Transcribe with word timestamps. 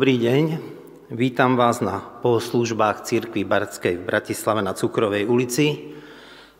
Dobrý 0.00 0.16
deň, 0.16 0.44
vítam 1.12 1.60
vás 1.60 1.84
na 1.84 2.00
bohoslúžbách 2.24 3.04
Církvy 3.04 3.44
Bardskej 3.44 4.00
v 4.00 4.08
Bratislave 4.08 4.64
na 4.64 4.72
Cukrovej 4.72 5.28
ulici 5.28 5.92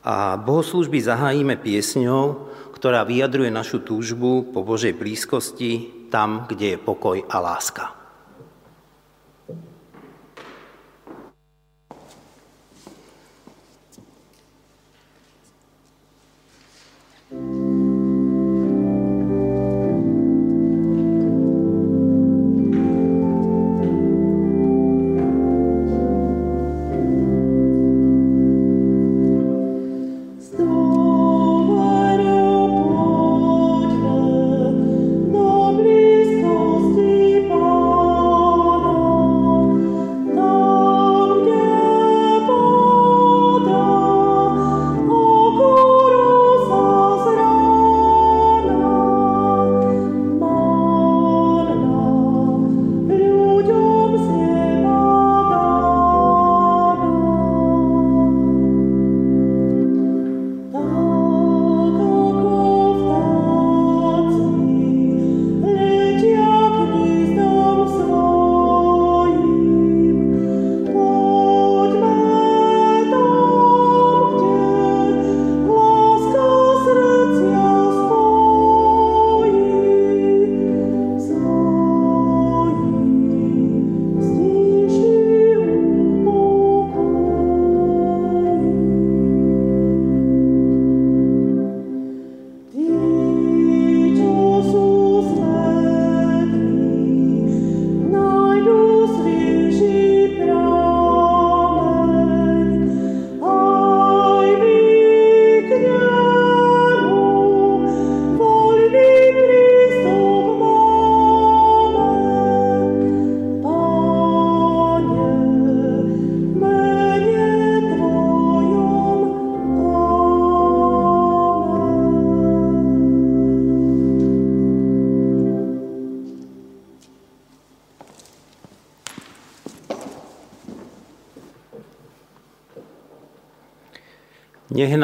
a 0.04 0.36
bohoslúžby 0.36 1.00
zahájime 1.00 1.56
piesňou, 1.56 2.52
ktorá 2.76 3.00
vyjadruje 3.08 3.48
našu 3.48 3.80
túžbu 3.80 4.52
po 4.52 4.60
Božej 4.60 4.92
blízkosti 4.92 6.04
tam, 6.12 6.44
kde 6.52 6.76
je 6.76 6.84
pokoj 6.84 7.16
a 7.32 7.36
láska. 7.40 7.89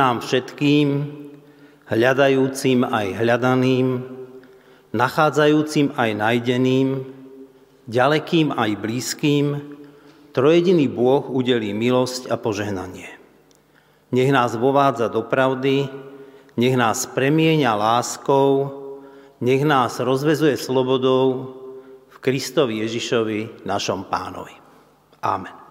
Nám 0.07 0.23
všetkým, 0.23 0.89
hľadajúcim 1.91 2.87
aj 2.87 3.07
hľadaným, 3.19 3.87
nachádzajúcim 4.95 5.99
aj 5.99 6.11
najdeným, 6.15 6.89
ďalekým 7.91 8.55
aj 8.55 8.71
blízkym, 8.79 9.47
trojediný 10.31 10.87
Bôh 10.87 11.27
udelí 11.27 11.75
milosť 11.75 12.31
a 12.31 12.39
požehnanie. 12.39 13.11
Nech 14.15 14.31
nás 14.31 14.55
vovádza 14.55 15.11
do 15.11 15.27
pravdy, 15.27 15.91
nech 16.55 16.79
nás 16.79 17.11
premieňa 17.11 17.75
láskou, 17.75 18.71
nech 19.43 19.67
nás 19.67 19.99
rozvezuje 19.99 20.55
slobodou 20.55 21.51
v 22.07 22.17
Kristovi 22.23 22.79
Ježišovi, 22.87 23.67
našom 23.67 24.07
pánovi. 24.07 24.55
Amen. 25.27 25.66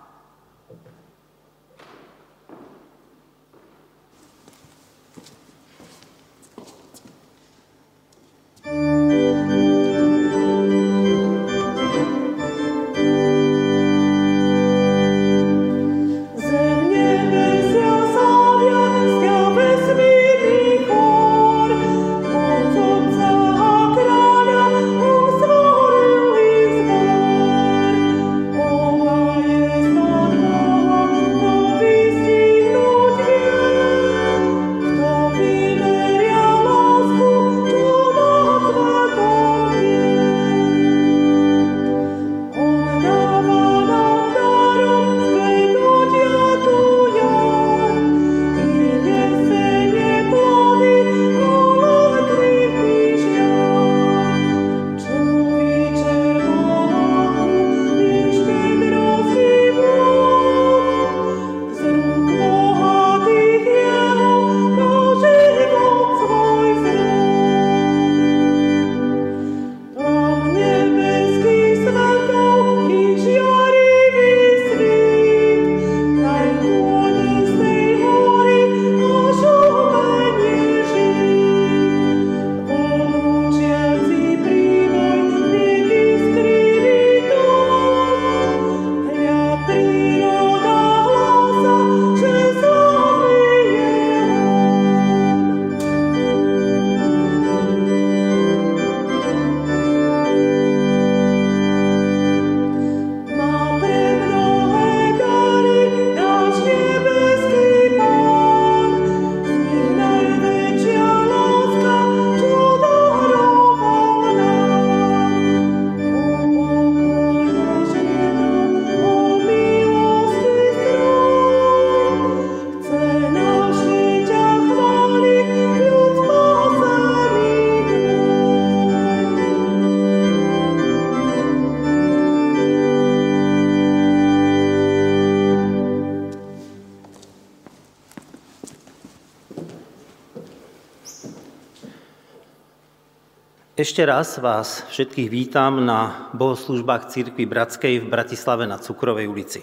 Ešte 143.86 144.02
raz 144.02 144.42
vás 144.42 144.82
všetkých 144.90 145.30
vítam 145.30 145.78
na 145.78 146.34
bohoslužbách 146.34 147.06
Církvy 147.06 147.46
Bratskej 147.46 148.02
v 148.02 148.10
Bratislave 148.10 148.66
na 148.66 148.82
Cukrovej 148.82 149.30
ulici. 149.30 149.62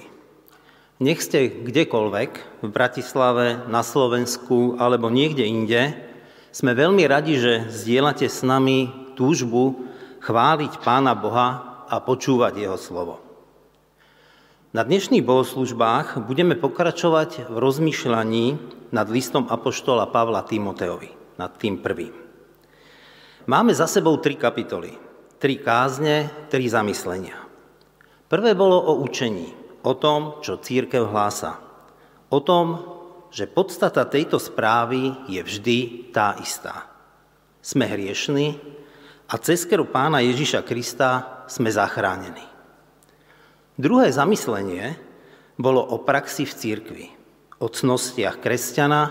Nech 1.03 1.19
ste 1.27 1.51
kdekoľvek, 1.51 2.63
v 2.63 2.69
Bratislave, 2.71 3.67
na 3.67 3.83
Slovensku 3.83 4.79
alebo 4.79 5.11
niekde 5.11 5.43
inde, 5.43 5.99
sme 6.55 6.71
veľmi 6.71 7.03
radi, 7.03 7.35
že 7.35 7.67
zdieľate 7.67 8.31
s 8.31 8.47
nami 8.47 9.11
túžbu 9.19 9.91
chváliť 10.23 10.79
Pána 10.87 11.19
Boha 11.19 11.83
a 11.91 11.99
počúvať 11.99 12.63
Jeho 12.63 12.79
slovo. 12.79 13.19
Na 14.71 14.87
dnešných 14.87 15.27
bohoslužbách 15.27 16.23
budeme 16.31 16.55
pokračovať 16.55 17.51
v 17.51 17.57
rozmýšľaní 17.59 18.47
nad 18.95 19.11
listom 19.11 19.51
Apoštola 19.51 20.07
Pavla 20.15 20.47
Timoteovi, 20.47 21.11
nad 21.43 21.59
tým 21.59 21.83
prvým. 21.83 22.22
Máme 23.43 23.75
za 23.75 23.91
sebou 23.91 24.23
tri 24.23 24.39
kapitoly, 24.39 24.95
tri 25.43 25.59
kázne, 25.59 26.31
tri 26.47 26.71
zamyslenia. 26.71 27.35
Prvé 28.31 28.55
bolo 28.55 28.79
o 28.79 29.03
učení, 29.03 29.51
o 29.83 29.99
tom, 29.99 30.39
čo 30.39 30.63
církev 30.63 31.11
hlása. 31.11 31.59
O 32.31 32.39
tom, 32.39 32.79
že 33.35 33.51
podstata 33.51 34.07
tejto 34.07 34.39
správy 34.39 35.27
je 35.27 35.43
vždy 35.43 35.79
tá 36.15 36.39
istá. 36.39 36.87
Sme 37.59 37.91
hriešni 37.91 38.63
a 39.27 39.35
cez 39.43 39.67
keru 39.67 39.91
pána 39.91 40.23
Ježiša 40.23 40.63
Krista 40.63 41.43
sme 41.51 41.67
zachránení. 41.67 42.47
Druhé 43.75 44.15
zamyslenie 44.15 44.95
bolo 45.59 45.83
o 45.83 45.99
praxi 45.99 46.47
v 46.47 46.55
církvi, 46.55 47.07
o 47.59 47.67
cnostiach 47.67 48.39
kresťana 48.39 49.03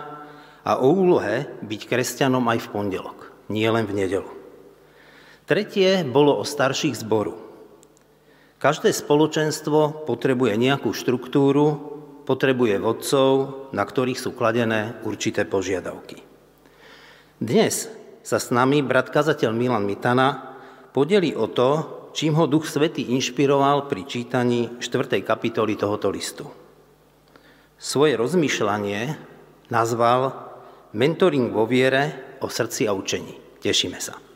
a 0.64 0.80
o 0.80 0.88
úlohe 0.88 1.52
byť 1.68 1.82
kresťanom 1.84 2.48
aj 2.48 2.60
v 2.64 2.70
pondelok 2.72 3.21
nie 3.52 3.68
len 3.68 3.84
v 3.84 4.08
nedelu. 4.08 4.32
Tretie 5.44 6.08
bolo 6.08 6.40
o 6.40 6.48
starších 6.48 6.96
zboru. 7.04 7.36
Každé 8.64 8.96
spoločenstvo 8.96 10.08
potrebuje 10.08 10.56
nejakú 10.56 10.96
štruktúru, 10.96 11.92
potrebuje 12.24 12.80
vodcov, 12.80 13.32
na 13.76 13.84
ktorých 13.84 14.22
sú 14.22 14.32
kladené 14.32 14.96
určité 15.04 15.44
požiadavky. 15.44 16.24
Dnes 17.42 17.90
sa 18.22 18.38
s 18.38 18.54
nami 18.54 18.86
brat 18.86 19.10
kazateľ 19.10 19.52
Milan 19.52 19.84
Mitana 19.84 20.56
podeli 20.94 21.34
o 21.34 21.50
to, 21.50 21.70
čím 22.14 22.38
ho 22.38 22.46
Duch 22.46 22.70
Svetý 22.70 23.12
inšpiroval 23.18 23.90
pri 23.90 24.06
čítaní 24.06 24.78
4. 24.78 25.20
kapitoly 25.26 25.74
tohoto 25.76 26.14
listu. 26.14 26.46
Svoje 27.82 28.14
rozmýšľanie 28.14 29.18
nazval 29.74 30.54
Mentoring 30.94 31.50
vo 31.50 31.66
viere 31.66 32.31
o 32.42 32.50
srdci 32.50 32.88
a 32.88 32.94
učení. 32.94 33.34
Tešíme 33.62 34.02
sa. 34.02 34.31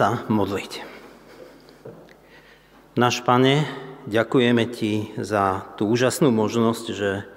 Sa 0.00 0.24
modliť. 0.32 0.80
Náš 2.96 3.20
Pane, 3.20 3.68
ďakujeme 4.08 4.64
Ti 4.72 5.12
za 5.20 5.76
tú 5.76 5.92
úžasnú 5.92 6.32
možnosť, 6.32 6.84
že 6.96 7.28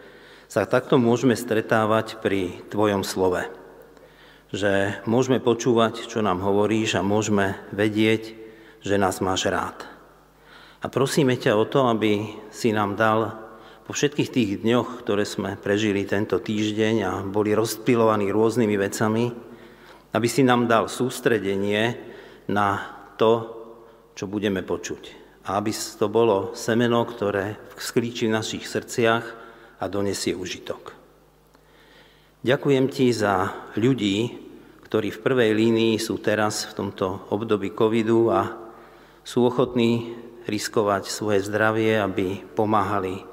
sa 0.47 0.63
takto 0.63 0.95
môžeme 0.95 1.35
stretávať 1.35 2.23
pri 2.23 2.63
Tvojom 2.71 3.03
slove. 3.03 3.51
Že 4.55 5.03
môžeme 5.03 5.43
počúvať, 5.43 6.07
čo 6.07 6.23
nám 6.23 6.39
hovoríš 6.39 6.95
a 6.95 7.03
môžeme 7.03 7.59
vedieť, 7.75 8.31
že 8.79 8.95
nás 8.95 9.19
máš 9.19 9.51
rád. 9.51 9.83
A 10.79 10.87
prosíme 10.87 11.35
ťa 11.35 11.59
o 11.59 11.67
to, 11.67 11.91
aby 11.91 12.31
si 12.47 12.71
nám 12.71 12.95
dal 12.95 13.43
po 13.83 13.91
všetkých 13.91 14.31
tých 14.31 14.51
dňoch, 14.63 15.03
ktoré 15.03 15.27
sme 15.27 15.59
prežili 15.59 16.07
tento 16.07 16.39
týždeň 16.39 16.95
a 17.03 17.11
boli 17.27 17.51
rozpilovaní 17.51 18.31
rôznymi 18.31 18.75
vecami, 18.79 19.35
aby 20.15 20.27
si 20.31 20.47
nám 20.47 20.71
dal 20.71 20.87
sústredenie 20.87 22.12
na 22.49 22.99
to, 23.15 23.63
čo 24.13 24.29
budeme 24.29 24.61
počuť. 24.61 25.21
A 25.43 25.59
aby 25.59 25.75
to 25.75 26.07
bolo 26.07 26.55
semeno, 26.55 27.03
ktoré 27.03 27.59
sklíči 27.75 28.31
v 28.31 28.35
našich 28.35 28.63
srdciach 28.63 29.25
a 29.79 29.85
donesie 29.91 30.31
užitok. 30.31 30.95
Ďakujem 32.43 32.85
ti 32.91 33.11
za 33.11 33.51
ľudí, 33.75 34.39
ktorí 34.87 35.09
v 35.11 35.23
prvej 35.23 35.51
línii 35.55 35.95
sú 35.99 36.19
teraz 36.19 36.67
v 36.71 36.75
tomto 36.79 37.27
období 37.31 37.71
covidu 37.71 38.31
a 38.31 38.55
sú 39.23 39.47
ochotní 39.47 40.15
riskovať 40.47 41.07
svoje 41.07 41.39
zdravie, 41.43 41.99
aby 41.99 42.43
pomáhali 42.55 43.23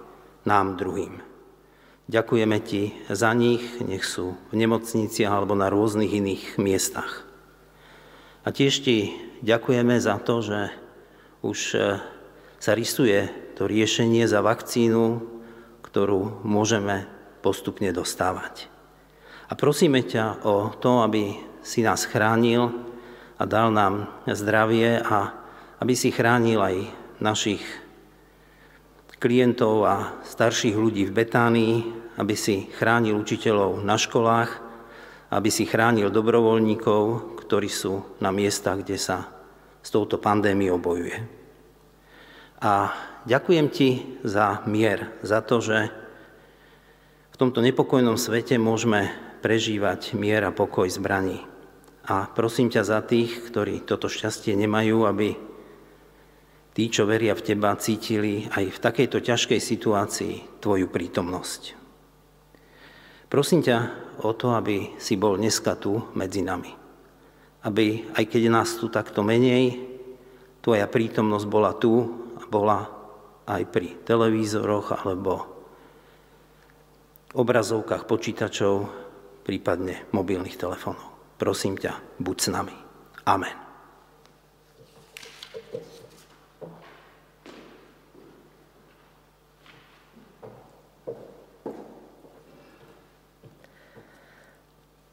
nám 0.47 0.79
druhým. 0.79 1.19
Ďakujeme 2.11 2.59
ti 2.63 2.95
za 3.07 3.31
nich, 3.35 3.63
nech 3.83 4.03
sú 4.03 4.35
v 4.51 4.55
nemocniciach 4.59 5.31
alebo 5.31 5.55
na 5.55 5.71
rôznych 5.71 6.11
iných 6.11 6.59
miestach. 6.59 7.30
A 8.41 8.49
tiež 8.49 8.81
ti 8.81 9.13
ďakujeme 9.45 10.01
za 10.01 10.17
to, 10.17 10.41
že 10.41 10.73
už 11.45 11.59
e, 11.77 12.01
sa 12.57 12.73
rysuje 12.73 13.29
to 13.57 13.69
riešenie 13.69 14.25
za 14.25 14.41
vakcínu, 14.41 15.21
ktorú 15.85 16.41
môžeme 16.45 17.05
postupne 17.45 17.93
dostávať. 17.93 18.73
A 19.51 19.57
prosíme 19.59 20.01
ťa 20.01 20.47
o 20.47 20.73
to, 20.73 21.05
aby 21.05 21.37
si 21.61 21.85
nás 21.85 22.09
chránil 22.09 22.73
a 23.37 23.45
dal 23.45 23.69
nám 23.73 24.09
zdravie 24.25 25.01
a 25.01 25.37
aby 25.81 25.93
si 25.93 26.09
chránil 26.09 26.61
aj 26.65 26.77
našich 27.21 27.61
klientov 29.21 29.85
a 29.85 29.97
starších 30.25 30.77
ľudí 30.77 31.05
v 31.05 31.17
Betánii, 31.17 31.75
aby 32.17 32.33
si 32.33 32.73
chránil 32.73 33.21
učiteľov 33.21 33.85
na 33.85 34.01
školách, 34.01 34.51
aby 35.29 35.49
si 35.53 35.69
chránil 35.69 36.09
dobrovoľníkov, 36.09 37.37
ktorí 37.51 37.67
sú 37.67 38.07
na 38.23 38.31
miestach, 38.31 38.79
kde 38.79 38.95
sa 38.95 39.27
s 39.83 39.91
touto 39.91 40.23
pandémiou 40.23 40.79
bojuje. 40.79 41.19
A 42.63 42.95
ďakujem 43.27 43.67
ti 43.75 44.07
za 44.23 44.63
mier, 44.71 45.11
za 45.27 45.43
to, 45.43 45.59
že 45.59 45.91
v 47.35 47.37
tomto 47.43 47.59
nepokojnom 47.59 48.15
svete 48.15 48.55
môžeme 48.55 49.11
prežívať 49.43 50.15
mier 50.15 50.47
a 50.47 50.55
pokoj 50.55 50.87
zbraní. 50.87 51.43
A 52.07 52.31
prosím 52.31 52.71
ťa 52.71 52.87
za 52.87 53.03
tých, 53.03 53.51
ktorí 53.51 53.83
toto 53.83 54.07
šťastie 54.07 54.55
nemajú, 54.55 55.11
aby 55.11 55.35
tí, 56.71 56.87
čo 56.87 57.03
veria 57.03 57.35
v 57.35 57.51
teba, 57.51 57.75
cítili 57.83 58.47
aj 58.47 58.79
v 58.79 58.79
takejto 58.79 59.19
ťažkej 59.27 59.59
situácii 59.59 60.63
tvoju 60.63 60.87
prítomnosť. 60.87 61.63
Prosím 63.27 63.67
ťa 63.67 63.79
o 64.23 64.31
to, 64.39 64.55
aby 64.55 64.95
si 65.03 65.19
bol 65.19 65.35
dneska 65.35 65.75
tu 65.75 65.99
medzi 66.15 66.47
nami 66.47 66.80
aby 67.65 68.09
aj 68.17 68.25
keď 68.25 68.43
nás 68.49 68.77
tu 68.77 68.89
takto 68.89 69.21
menej, 69.21 69.77
tvoja 70.65 70.89
prítomnosť 70.89 71.47
bola 71.49 71.73
tu 71.77 71.93
a 72.41 72.45
bola 72.49 72.79
aj 73.49 73.63
pri 73.69 74.01
televízoroch 74.07 75.05
alebo 75.05 75.33
obrazovkách 77.35 78.05
počítačov, 78.07 78.75
prípadne 79.47 80.11
mobilných 80.11 80.59
telefónov. 80.59 81.37
Prosím 81.39 81.79
ťa, 81.79 82.21
buď 82.21 82.37
s 82.37 82.49
nami. 82.53 82.77
Amen. 83.25 83.70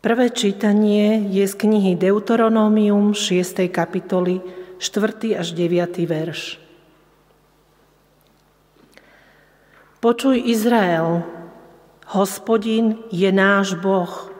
Prvé 0.07 0.31
čítanie 0.31 1.27
je 1.35 1.43
z 1.43 1.51
knihy 1.51 1.99
Deuteronomium 1.99 3.11
6. 3.11 3.67
kapitoly 3.67 4.39
4. 4.79 5.35
až 5.35 5.51
9. 5.51 5.99
verš. 6.07 6.63
Počuj 9.99 10.39
Izrael, 10.47 11.27
hospodin 12.15 13.03
je 13.11 13.27
náš 13.35 13.75
Boh, 13.75 14.31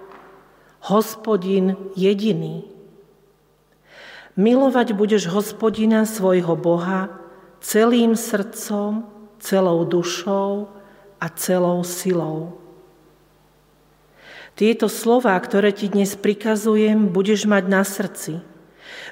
hospodin 0.88 1.76
jediný. 2.00 2.64
Milovať 4.40 4.96
budeš 4.96 5.28
hospodina 5.28 6.08
svojho 6.08 6.56
Boha 6.56 7.12
celým 7.60 8.16
srdcom, 8.16 9.04
celou 9.44 9.84
dušou 9.84 10.72
a 11.20 11.28
celou 11.36 11.84
silou. 11.84 12.67
Tieto 14.58 14.90
slova, 14.90 15.38
ktoré 15.38 15.70
ti 15.70 15.86
dnes 15.86 16.18
prikazujem, 16.18 17.14
budeš 17.14 17.46
mať 17.46 17.64
na 17.70 17.86
srdci. 17.86 18.42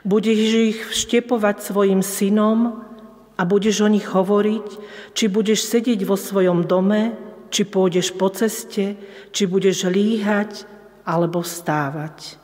Budeš 0.02 0.40
ich 0.74 0.80
vštepovať 0.90 1.62
svojim 1.62 2.02
synom 2.02 2.82
a 3.38 3.46
budeš 3.46 3.86
o 3.86 3.90
nich 3.94 4.10
hovoriť, 4.10 4.68
či 5.14 5.30
budeš 5.30 5.70
sedieť 5.70 6.02
vo 6.02 6.18
svojom 6.18 6.66
dome, 6.66 7.14
či 7.54 7.62
pôjdeš 7.62 8.18
po 8.18 8.34
ceste, 8.34 8.98
či 9.30 9.44
budeš 9.46 9.86
líhať 9.86 10.66
alebo 11.06 11.46
vstávať. 11.46 12.42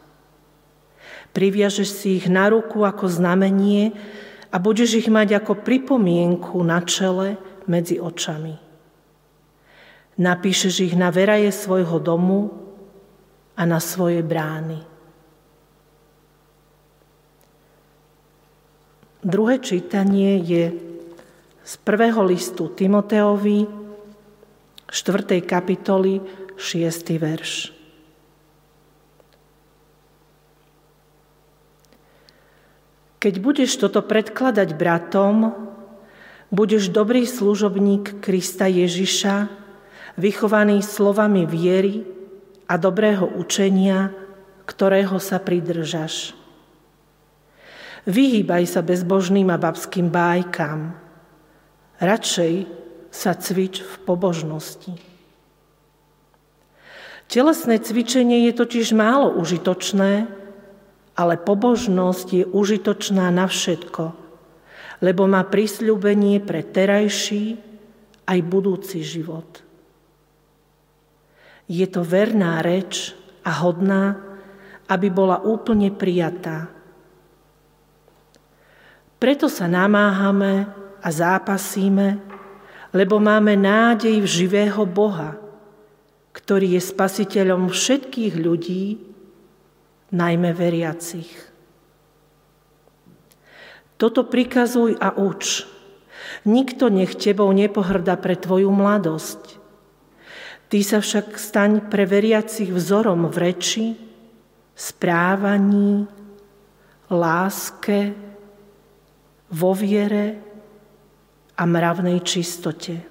Priviažeš 1.34 1.89
si 1.89 2.22
ich 2.22 2.29
na 2.29 2.53
ruku 2.53 2.86
ako 2.86 3.10
znamenie 3.10 3.98
a 4.53 4.62
budeš 4.62 5.01
ich 5.01 5.10
mať 5.10 5.41
ako 5.41 5.65
pripomienku 5.65 6.62
na 6.62 6.77
čele 6.86 7.41
medzi 7.65 7.98
očami. 7.98 8.62
Napíšeš 10.22 10.86
ich 10.86 10.93
na 10.93 11.10
veraje 11.10 11.50
svojho 11.50 11.98
domu 11.98 12.62
a 13.58 13.62
na 13.67 13.79
svoje 13.79 14.24
brány. 14.24 14.91
Druhé 19.22 19.62
čítanie 19.62 20.41
je 20.41 20.63
z 21.62 21.74
prvého 21.86 22.25
listu 22.25 22.74
Timoteovi, 22.74 23.70
4. 24.89 25.46
kapitoly, 25.46 26.20
6. 26.58 27.22
verš. 27.22 27.53
Keď 33.22 33.34
budeš 33.38 33.77
toto 33.77 34.01
predkladať 34.01 34.74
bratom, 34.74 35.53
budeš 36.50 36.89
dobrý 36.89 37.29
služobník 37.29 38.17
Krista 38.25 38.65
Ježiša, 38.65 39.46
vychovaný 40.17 40.81
slovami 40.81 41.46
viery, 41.46 42.01
a 42.71 42.79
dobrého 42.79 43.27
učenia, 43.35 44.15
ktorého 44.63 45.19
sa 45.19 45.43
pridržaš. 45.43 46.31
Vyhýbaj 48.07 48.63
sa 48.63 48.79
bezbožným 48.79 49.51
a 49.51 49.59
babským 49.59 50.07
bájkam. 50.07 50.95
Radšej 51.99 52.53
sa 53.11 53.35
cvič 53.35 53.83
v 53.83 53.93
pobožnosti. 54.07 54.95
Telesné 57.27 57.83
cvičenie 57.83 58.47
je 58.47 58.53
totiž 58.55 58.95
málo 58.95 59.35
užitočné, 59.35 60.31
ale 61.19 61.35
pobožnosť 61.35 62.27
je 62.31 62.45
užitočná 62.47 63.27
na 63.35 63.51
všetko, 63.51 64.15
lebo 65.03 65.27
má 65.27 65.43
prisľúbenie 65.43 66.39
pre 66.39 66.63
terajší 66.63 67.59
aj 68.31 68.39
budúci 68.47 69.03
život. 69.03 69.70
Je 71.71 71.87
to 71.87 72.03
verná 72.03 72.59
reč 72.59 73.15
a 73.47 73.63
hodná, 73.63 74.19
aby 74.91 75.07
bola 75.07 75.39
úplne 75.39 75.87
prijatá. 75.87 76.67
Preto 79.15 79.47
sa 79.47 79.71
namáhame 79.71 80.67
a 80.99 81.07
zápasíme, 81.07 82.19
lebo 82.91 83.23
máme 83.23 83.55
nádej 83.55 84.19
v 84.19 84.27
živého 84.27 84.83
Boha, 84.83 85.39
ktorý 86.35 86.75
je 86.75 86.81
spasiteľom 86.83 87.71
všetkých 87.71 88.35
ľudí, 88.35 88.99
najmä 90.11 90.51
veriacich. 90.51 91.31
Toto 93.95 94.27
prikazuj 94.27 94.99
a 94.99 95.15
uč. 95.15 95.63
Nikto 96.43 96.91
nech 96.91 97.15
tebou 97.15 97.47
nepohrda 97.55 98.19
pre 98.19 98.35
tvoju 98.35 98.67
mladosť, 98.67 99.61
Ty 100.71 100.79
sa 100.87 101.03
však 101.03 101.35
staň 101.35 101.91
pre 101.91 102.07
veriacich 102.07 102.71
vzorom 102.71 103.27
v 103.27 103.51
reči, 103.51 103.91
správaní, 104.71 106.07
láske, 107.11 108.15
vo 109.51 109.75
viere 109.75 110.39
a 111.59 111.67
mravnej 111.67 112.23
čistote. 112.23 113.03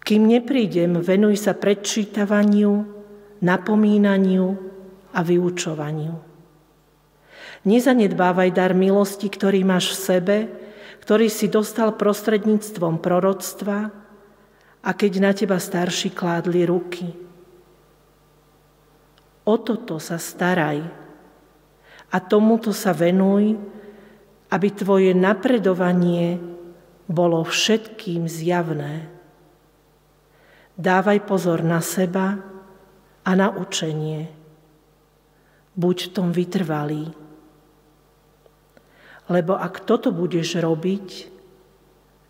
Kým 0.00 0.32
neprídem, 0.32 0.96
venuj 1.04 1.44
sa 1.44 1.52
predčítavaniu, 1.52 2.72
napomínaniu 3.44 4.48
a 5.12 5.20
vyučovaniu. 5.20 6.16
Nezanedbávaj 7.68 8.48
dar 8.56 8.72
milosti, 8.72 9.28
ktorý 9.28 9.60
máš 9.60 9.92
v 9.92 10.00
sebe, 10.00 10.36
ktorý 11.04 11.28
si 11.28 11.52
dostal 11.52 11.94
prostredníctvom 12.00 12.96
proroctva 12.96 14.01
a 14.82 14.90
keď 14.90 15.12
na 15.22 15.30
teba 15.30 15.62
starší 15.62 16.10
kládli 16.10 16.66
ruky. 16.66 17.06
O 19.46 19.54
toto 19.58 20.02
sa 20.02 20.18
staraj 20.18 20.82
a 22.10 22.16
tomuto 22.18 22.74
sa 22.74 22.90
venuj, 22.90 23.58
aby 24.50 24.68
tvoje 24.74 25.14
napredovanie 25.14 26.38
bolo 27.06 27.42
všetkým 27.46 28.26
zjavné. 28.26 29.08
Dávaj 30.76 31.18
pozor 31.24 31.62
na 31.62 31.78
seba 31.80 32.38
a 33.22 33.30
na 33.38 33.48
učenie. 33.54 34.28
Buď 35.72 35.96
v 36.10 36.12
tom 36.12 36.28
vytrvalý. 36.34 37.10
Lebo 39.30 39.56
ak 39.56 39.88
toto 39.88 40.12
budeš 40.12 40.60
robiť, 40.60 41.32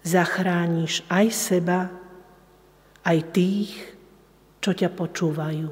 zachrániš 0.06 1.02
aj 1.10 1.26
seba, 1.32 2.01
aj 3.02 3.18
tých, 3.34 3.70
čo 4.62 4.70
ťa 4.70 4.94
počúvajú. 4.94 5.70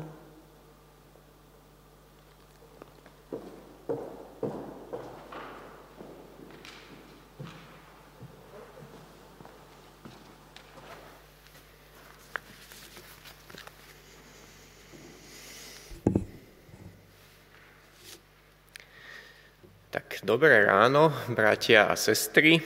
Tak 19.90 20.22
dobré 20.22 20.66
ráno, 20.66 21.10
bratia 21.30 21.90
a 21.90 21.94
sestry. 21.94 22.62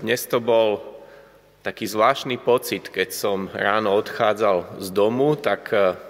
Dnes 0.00 0.24
to 0.28 0.40
bol 0.40 0.97
taký 1.68 1.84
zvláštny 1.84 2.40
pocit, 2.40 2.88
keď 2.88 3.12
som 3.12 3.44
ráno 3.52 3.92
odchádzal 3.92 4.80
z 4.80 4.88
domu, 4.88 5.36
tak 5.36 5.68
e, 5.76 6.00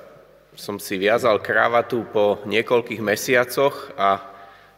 som 0.55 0.79
si 0.79 0.95
viazal 0.95 1.43
kravatu 1.43 2.07
po 2.07 2.39
niekoľkých 2.47 3.03
mesiacoch 3.03 3.91
a 3.99 4.23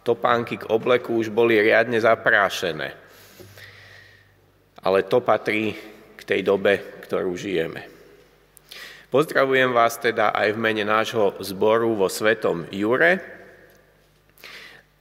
topánky 0.00 0.56
k 0.56 0.72
obleku 0.72 1.20
už 1.20 1.28
boli 1.28 1.60
riadne 1.60 2.00
zaprášené. 2.00 2.96
Ale 4.80 5.04
to 5.04 5.20
patrí 5.20 5.76
k 6.16 6.22
tej 6.24 6.40
dobe, 6.48 6.80
ktorú 7.04 7.36
žijeme. 7.36 7.84
Pozdravujem 9.12 9.76
vás 9.76 10.00
teda 10.00 10.32
aj 10.32 10.56
v 10.56 10.62
mene 10.64 10.88
nášho 10.88 11.36
zboru 11.44 11.92
vo 11.92 12.08
Svetom 12.08 12.64
Jure, 12.72 13.20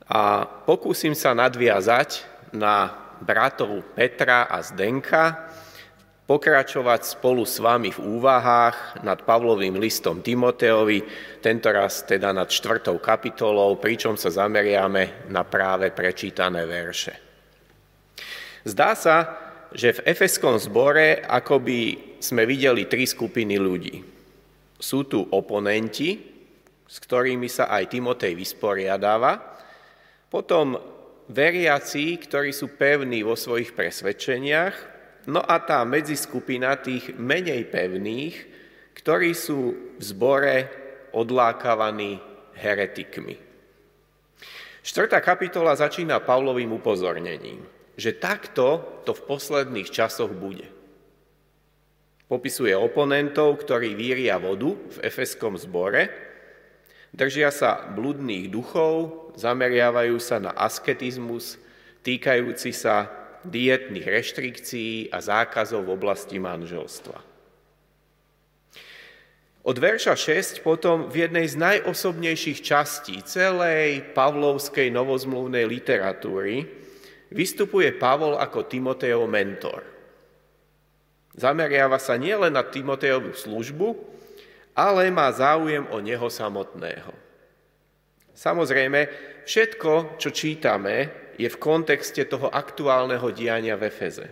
a 0.09 0.41
pokúsim 0.65 1.13
sa 1.13 1.37
nadviazať 1.37 2.25
na 2.49 2.89
bratov 3.21 3.83
Petra 3.93 4.47
a 4.49 4.63
Zdenka, 4.63 5.48
pokračovať 6.29 7.17
spolu 7.17 7.41
s 7.41 7.57
vami 7.57 7.89
v 7.89 8.21
úvahách 8.21 9.01
nad 9.01 9.25
Pavlovým 9.25 9.81
listom 9.81 10.21
Timoteovi, 10.21 11.01
tentoraz 11.41 12.05
teda 12.05 12.29
nad 12.29 12.45
čtvrtou 12.45 13.01
kapitolou, 13.01 13.81
pričom 13.81 14.13
sa 14.13 14.29
zameriame 14.29 15.25
na 15.33 15.41
práve 15.41 15.89
prečítané 15.89 16.69
verše. 16.69 17.17
Zdá 18.61 18.93
sa, 18.93 19.17
že 19.73 19.97
v 19.97 20.05
Efeskom 20.05 20.61
zbore 20.61 21.25
akoby 21.25 22.13
sme 22.21 22.45
videli 22.45 22.85
tri 22.85 23.09
skupiny 23.09 23.57
ľudí. 23.57 23.97
Sú 24.77 25.09
tu 25.09 25.25
oponenti, 25.33 26.13
s 26.85 27.01
ktorými 27.01 27.49
sa 27.49 27.73
aj 27.73 27.89
Timotej 27.89 28.37
vysporiadáva, 28.37 29.57
potom 30.29 30.77
veriaci, 31.25 32.21
ktorí 32.21 32.53
sú 32.53 32.77
pevní 32.77 33.25
vo 33.25 33.33
svojich 33.33 33.73
presvedčeniach, 33.73 34.98
no 35.27 35.43
a 35.43 35.60
tá 35.60 35.84
medziskupina 35.84 36.79
tých 36.79 37.15
menej 37.17 37.67
pevných, 37.67 38.36
ktorí 38.95 39.36
sú 39.36 39.60
v 39.97 40.01
zbore 40.03 40.55
odlákavaní 41.12 42.21
heretikmi. 42.55 43.36
Štvrtá 44.79 45.19
kapitola 45.19 45.75
začína 45.75 46.23
Pavlovým 46.23 46.71
upozornením, 46.75 47.65
že 47.99 48.15
takto 48.15 49.01
to 49.03 49.12
v 49.12 49.25
posledných 49.27 49.89
časoch 49.91 50.32
bude. 50.32 50.67
Popisuje 52.29 52.77
oponentov, 52.77 53.60
ktorí 53.65 53.97
víria 53.97 54.38
vodu 54.38 54.71
v 54.71 54.97
efeskom 55.01 55.58
zbore, 55.58 56.29
Držia 57.10 57.49
sa 57.49 57.89
bludných 57.89 58.53
duchov, 58.53 59.34
zameriavajú 59.34 60.21
sa 60.21 60.38
na 60.38 60.53
asketizmus, 60.53 61.58
týkajúci 62.05 62.69
sa 62.69 63.10
dietných 63.45 64.04
reštrikcií 64.04 65.13
a 65.13 65.23
zákazov 65.23 65.88
v 65.88 65.93
oblasti 65.95 66.38
manželstva. 66.41 67.30
Od 69.60 69.78
verša 69.78 70.15
6 70.15 70.63
potom 70.63 71.12
v 71.12 71.28
jednej 71.28 71.45
z 71.45 71.60
najosobnejších 71.60 72.60
častí 72.63 73.19
celej 73.21 74.02
pavlovskej 74.15 74.89
novozmluvnej 74.89 75.67
literatúry 75.67 76.63
vystupuje 77.30 77.93
Pavol 77.93 78.39
ako 78.39 78.65
Timotejov 78.65 79.30
mentor. 79.30 79.86
Zameriava 81.38 82.02
sa 82.02 82.17
nielen 82.17 82.56
na 82.56 82.65
Timotejovú 82.65 83.36
službu, 83.38 83.88
ale 84.73 85.12
má 85.13 85.30
záujem 85.30 85.86
o 85.91 86.02
neho 86.02 86.28
samotného. 86.32 87.13
Samozrejme, 88.34 89.12
všetko, 89.43 90.15
čo 90.15 90.32
čítame, 90.32 91.12
je 91.39 91.47
v 91.47 91.62
kontexte 91.62 92.28
toho 92.28 92.52
aktuálneho 92.52 93.32
diania 93.32 93.80
v 93.80 93.88
Efeze. 93.88 94.28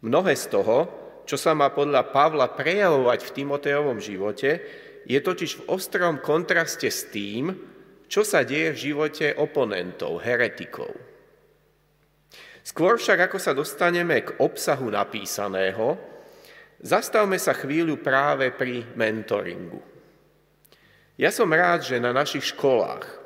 Mnohé 0.00 0.32
z 0.32 0.48
toho, 0.48 0.88
čo 1.28 1.36
sa 1.36 1.52
má 1.52 1.68
podľa 1.68 2.08
Pavla 2.08 2.48
prejavovať 2.48 3.28
v 3.28 3.34
Timoteovom 3.36 4.00
živote, 4.00 4.64
je 5.04 5.18
totiž 5.20 5.60
v 5.60 5.66
ostrom 5.68 6.24
kontraste 6.24 6.88
s 6.88 7.12
tým, 7.12 7.52
čo 8.08 8.24
sa 8.24 8.40
deje 8.48 8.72
v 8.72 8.82
živote 8.88 9.36
oponentov, 9.36 10.24
heretikov. 10.24 10.88
Skôr 12.64 12.96
však, 12.96 13.28
ako 13.28 13.36
sa 13.36 13.52
dostaneme 13.52 14.24
k 14.24 14.40
obsahu 14.40 14.88
napísaného, 14.88 16.00
Zastavme 16.78 17.42
sa 17.42 17.58
chvíľu 17.58 17.98
práve 17.98 18.54
pri 18.54 18.86
mentoringu. 18.94 19.82
Ja 21.18 21.34
som 21.34 21.50
rád, 21.50 21.82
že 21.82 21.98
na 21.98 22.14
našich 22.14 22.54
školách 22.54 23.17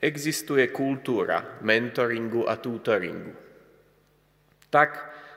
existuje 0.00 0.72
kultúra 0.72 1.60
mentoringu 1.60 2.48
a 2.48 2.56
tutoringu. 2.56 3.36
Tak 4.72 4.90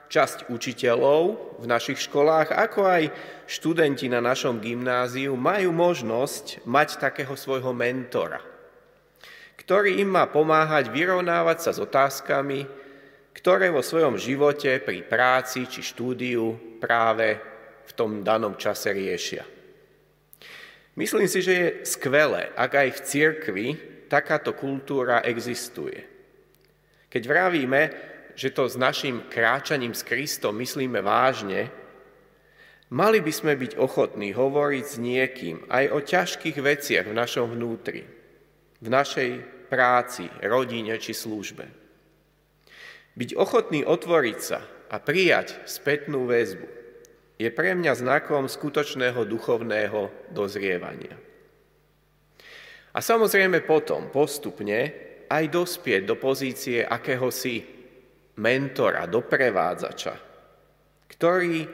časť 0.08 0.48
učiteľov 0.54 1.22
v 1.60 1.66
našich 1.66 2.06
školách, 2.06 2.54
ako 2.54 2.86
aj 2.86 3.04
študenti 3.50 4.08
na 4.08 4.22
našom 4.22 4.62
gymnáziu 4.62 5.34
majú 5.34 5.74
možnosť 5.74 6.64
mať 6.70 7.02
takého 7.02 7.34
svojho 7.34 7.74
mentora, 7.74 8.40
ktorý 9.58 10.00
im 10.00 10.14
má 10.14 10.30
pomáhať 10.30 10.94
vyrovnávať 10.94 11.58
sa 11.66 11.72
s 11.74 11.82
otázkami, 11.82 12.64
ktoré 13.34 13.74
vo 13.74 13.82
svojom 13.82 14.16
živote 14.22 14.78
pri 14.86 15.02
práci 15.02 15.66
či 15.66 15.82
štúdiu 15.82 16.78
práve 16.78 17.42
v 17.84 17.92
tom 17.98 18.22
danom 18.22 18.54
čase 18.54 18.94
riešia. 18.94 19.44
Myslím 20.94 21.26
si, 21.26 21.42
že 21.42 21.54
je 21.58 21.68
skvelé, 21.90 22.54
ak 22.54 22.72
aj 22.78 22.90
v 22.94 23.00
cirkvi 23.02 23.68
takáto 24.14 24.54
kultúra 24.54 25.26
existuje. 25.26 26.06
Keď 27.10 27.24
vravíme, 27.26 27.82
že 28.38 28.54
to 28.54 28.70
s 28.70 28.78
našim 28.78 29.26
kráčaním 29.26 29.98
s 29.98 30.06
Kristom 30.06 30.62
myslíme 30.62 31.02
vážne, 31.02 31.74
mali 32.94 33.26
by 33.26 33.34
sme 33.34 33.58
byť 33.58 33.74
ochotní 33.82 34.30
hovoriť 34.38 34.86
s 34.86 34.96
niekým 35.02 35.66
aj 35.66 35.86
o 35.90 36.00
ťažkých 36.02 36.58
veciach 36.62 37.06
v 37.10 37.18
našom 37.18 37.58
vnútri, 37.58 38.06
v 38.78 38.88
našej 38.90 39.30
práci, 39.74 40.30
rodine 40.46 40.94
či 41.02 41.18
službe. 41.18 41.66
Byť 43.18 43.30
ochotný 43.34 43.82
otvoriť 43.82 44.40
sa 44.42 44.62
a 44.94 45.02
prijať 45.02 45.58
spätnú 45.66 46.30
väzbu 46.30 46.70
je 47.42 47.50
pre 47.50 47.74
mňa 47.74 47.98
znakom 47.98 48.46
skutočného 48.46 49.26
duchovného 49.26 50.30
dozrievania. 50.30 51.33
A 52.94 53.02
samozrejme 53.02 53.66
potom 53.66 54.14
postupne 54.14 54.94
aj 55.26 55.44
dospieť 55.50 56.06
do 56.06 56.16
pozície 56.16 56.86
akéhosi 56.86 57.66
mentora, 58.38 59.10
doprevádzača, 59.10 60.14
ktorý 61.10 61.66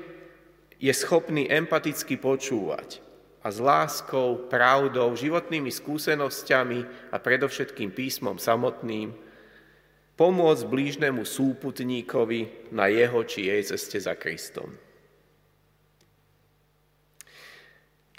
je 0.80 0.94
schopný 0.96 1.52
empaticky 1.52 2.16
počúvať 2.16 3.04
a 3.44 3.52
s 3.52 3.60
láskou, 3.60 4.48
pravdou, 4.48 5.12
životnými 5.16 5.72
skúsenosťami 5.72 7.12
a 7.12 7.18
predovšetkým 7.20 7.92
písmom 7.92 8.40
samotným 8.40 9.12
pomôcť 10.20 10.64
blížnemu 10.68 11.24
súputníkovi 11.24 12.72
na 12.76 12.92
jeho 12.92 13.24
či 13.24 13.48
jej 13.48 13.64
ceste 13.64 14.00
za 14.00 14.16
Kristom. 14.20 14.76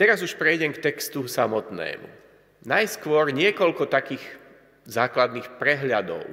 Teraz 0.00 0.24
už 0.24 0.40
prejdem 0.40 0.72
k 0.72 0.80
textu 0.80 1.28
samotnému. 1.28 2.08
Najskôr 2.60 3.32
niekoľko 3.32 3.88
takých 3.88 4.20
základných 4.84 5.56
prehľadov. 5.56 6.24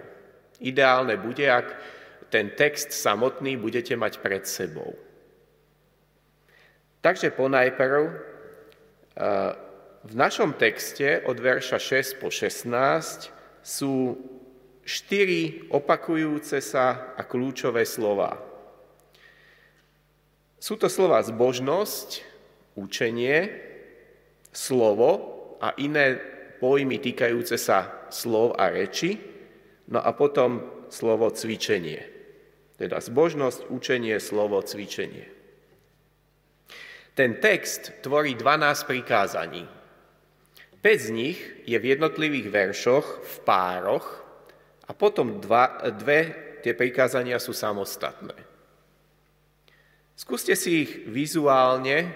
Ideálne 0.60 1.16
bude, 1.16 1.48
ak 1.48 1.68
ten 2.28 2.52
text 2.52 2.92
samotný 2.92 3.56
budete 3.56 3.96
mať 3.96 4.20
pred 4.20 4.44
sebou. 4.44 4.92
Takže 7.00 7.32
ponajprv 7.32 8.04
eh, 8.04 8.16
v 10.04 10.14
našom 10.16 10.60
texte 10.60 11.24
od 11.24 11.40
verša 11.40 11.80
6 11.80 12.20
po 12.20 12.28
16 12.28 12.68
sú 13.64 14.20
štyri 14.84 15.68
opakujúce 15.72 16.60
sa 16.60 17.16
a 17.16 17.22
kľúčové 17.24 17.88
slova. 17.88 18.40
Sú 20.60 20.76
to 20.76 20.92
slova 20.92 21.24
zbožnosť, 21.24 22.24
učenie, 22.76 23.52
slovo 24.52 25.37
a 25.62 25.74
iné 25.82 26.18
pojmy 26.58 26.98
týkajúce 27.02 27.58
sa 27.58 28.08
slov 28.10 28.58
a 28.58 28.70
reči, 28.72 29.18
no 29.92 30.02
a 30.02 30.12
potom 30.14 30.86
slovo 30.90 31.30
cvičenie. 31.30 32.02
Teda 32.78 33.02
zbožnosť, 33.02 33.74
učenie, 33.74 34.18
slovo, 34.22 34.62
cvičenie. 34.62 35.26
Ten 37.18 37.42
text 37.42 38.06
tvorí 38.06 38.38
12 38.38 38.86
prikázaní. 38.86 39.66
5 40.86 40.86
z 41.02 41.10
nich 41.10 41.40
je 41.66 41.74
v 41.74 41.98
jednotlivých 41.98 42.48
veršoch 42.54 43.06
v 43.26 43.36
pároch, 43.42 44.28
a 44.88 44.92
potom 44.96 45.44
dva, 45.44 45.84
dve 45.92 46.20
tie 46.64 46.72
prikázania 46.72 47.38
sú 47.44 47.52
samostatné. 47.52 48.36
Skúste 50.18 50.56
si 50.58 50.88
ich 50.88 50.92
vizuálne 51.12 52.16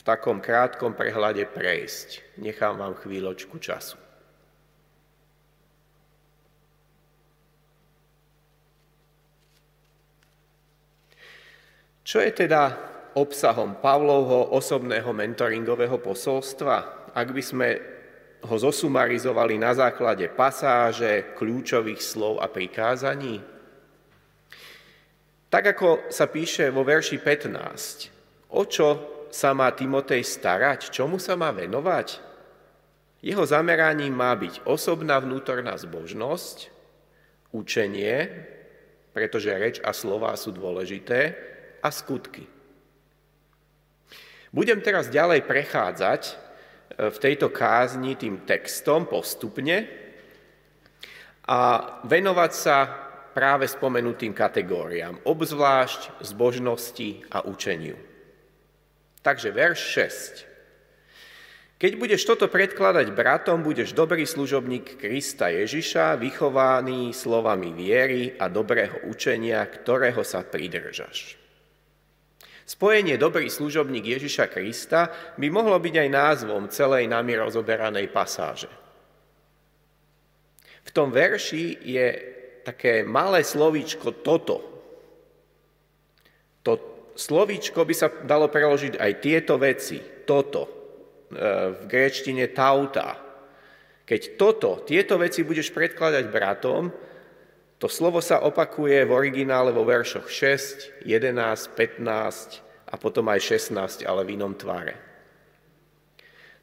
v 0.00 0.08
takom 0.08 0.40
krátkom 0.40 0.96
prehľade 0.96 1.44
prejsť. 1.52 2.40
Nechám 2.40 2.80
vám 2.80 2.96
chvíľočku 2.96 3.60
času. 3.60 4.00
Čo 12.00 12.24
je 12.24 12.32
teda 12.32 12.80
obsahom 13.12 13.76
Pavlovho 13.76 14.56
osobného 14.56 15.12
mentoringového 15.12 16.00
posolstva? 16.00 17.04
Ak 17.12 17.28
by 17.36 17.42
sme 17.44 17.68
ho 18.40 18.56
zosumarizovali 18.56 19.60
na 19.60 19.76
základe 19.76 20.32
pasáže, 20.32 21.36
kľúčových 21.36 22.00
slov 22.00 22.40
a 22.40 22.48
prikázaní? 22.48 23.44
Tak 25.52 25.76
ako 25.76 26.08
sa 26.08 26.24
píše 26.24 26.72
vo 26.72 26.88
verši 26.88 27.20
15, 27.20 28.56
o 28.56 28.64
čo 28.64 29.19
sa 29.30 29.54
má 29.54 29.70
Timotej 29.70 30.26
starať, 30.26 30.90
čomu 30.90 31.22
sa 31.22 31.38
má 31.38 31.54
venovať? 31.54 32.20
Jeho 33.20 33.44
zameraním 33.44 34.16
má 34.16 34.32
byť 34.34 34.66
osobná 34.66 35.20
vnútorná 35.20 35.76
zbožnosť, 35.76 36.72
učenie, 37.52 38.30
pretože 39.12 39.50
reč 39.50 39.76
a 39.82 39.90
slova 39.92 40.34
sú 40.38 40.54
dôležité, 40.54 41.50
a 41.80 41.88
skutky. 41.88 42.44
Budem 44.52 44.82
teraz 44.84 45.08
ďalej 45.08 45.46
prechádzať 45.46 46.22
v 47.00 47.16
tejto 47.16 47.48
kázni 47.48 48.18
tým 48.18 48.44
textom 48.44 49.08
postupne 49.08 49.88
a 51.48 51.60
venovať 52.04 52.52
sa 52.52 52.76
práve 53.30 53.70
spomenutým 53.70 54.34
kategóriám, 54.34 55.22
obzvlášť 55.24 56.20
zbožnosti 56.20 57.24
a 57.30 57.46
učeniu. 57.46 58.09
Takže 59.20 59.52
verš 59.52 59.80
6. 60.46 61.80
Keď 61.80 61.96
budeš 61.96 62.28
toto 62.28 62.44
predkladať 62.44 63.08
bratom, 63.16 63.64
budeš 63.64 63.96
dobrý 63.96 64.28
služobník 64.28 65.00
Krista 65.00 65.48
Ježiša, 65.48 66.20
vychovaný 66.20 67.16
slovami 67.16 67.72
viery 67.72 68.36
a 68.36 68.52
dobrého 68.52 69.08
učenia, 69.08 69.64
ktorého 69.64 70.20
sa 70.20 70.44
pridržaš. 70.44 71.40
Spojenie 72.68 73.16
dobrý 73.16 73.48
služobník 73.48 74.04
Ježiša 74.04 74.52
Krista 74.52 75.08
by 75.40 75.48
mohlo 75.48 75.80
byť 75.80 75.94
aj 76.04 76.08
názvom 76.12 76.68
celej 76.68 77.08
nami 77.08 77.32
rozoberanej 77.40 78.12
pasáže. 78.12 78.68
V 80.84 80.90
tom 80.92 81.08
verši 81.12 81.80
je 81.80 82.06
také 82.60 83.08
malé 83.08 83.40
slovíčko 83.40 84.20
toto. 84.20 84.60
To 86.60 86.89
slovíčko 87.14 87.82
by 87.82 87.94
sa 87.94 88.08
dalo 88.26 88.50
preložiť 88.50 88.98
aj 88.98 89.12
tieto 89.22 89.54
veci, 89.56 90.00
toto, 90.26 90.62
e, 90.66 90.70
v 91.74 91.82
gréčtine 91.86 92.50
tauta. 92.50 93.18
Keď 94.04 94.20
toto, 94.34 94.82
tieto 94.82 95.18
veci 95.18 95.46
budeš 95.46 95.70
predkladať 95.70 96.24
bratom, 96.30 96.90
to 97.80 97.88
slovo 97.88 98.20
sa 98.20 98.44
opakuje 98.44 99.08
v 99.08 99.14
originále 99.14 99.72
vo 99.72 99.88
veršoch 99.88 100.28
6, 100.28 101.06
11, 101.08 101.72
15 101.72 102.92
a 102.92 102.94
potom 103.00 103.24
aj 103.32 103.40
16, 103.70 104.04
ale 104.04 104.26
v 104.28 104.36
inom 104.36 104.52
tvare. 104.52 105.10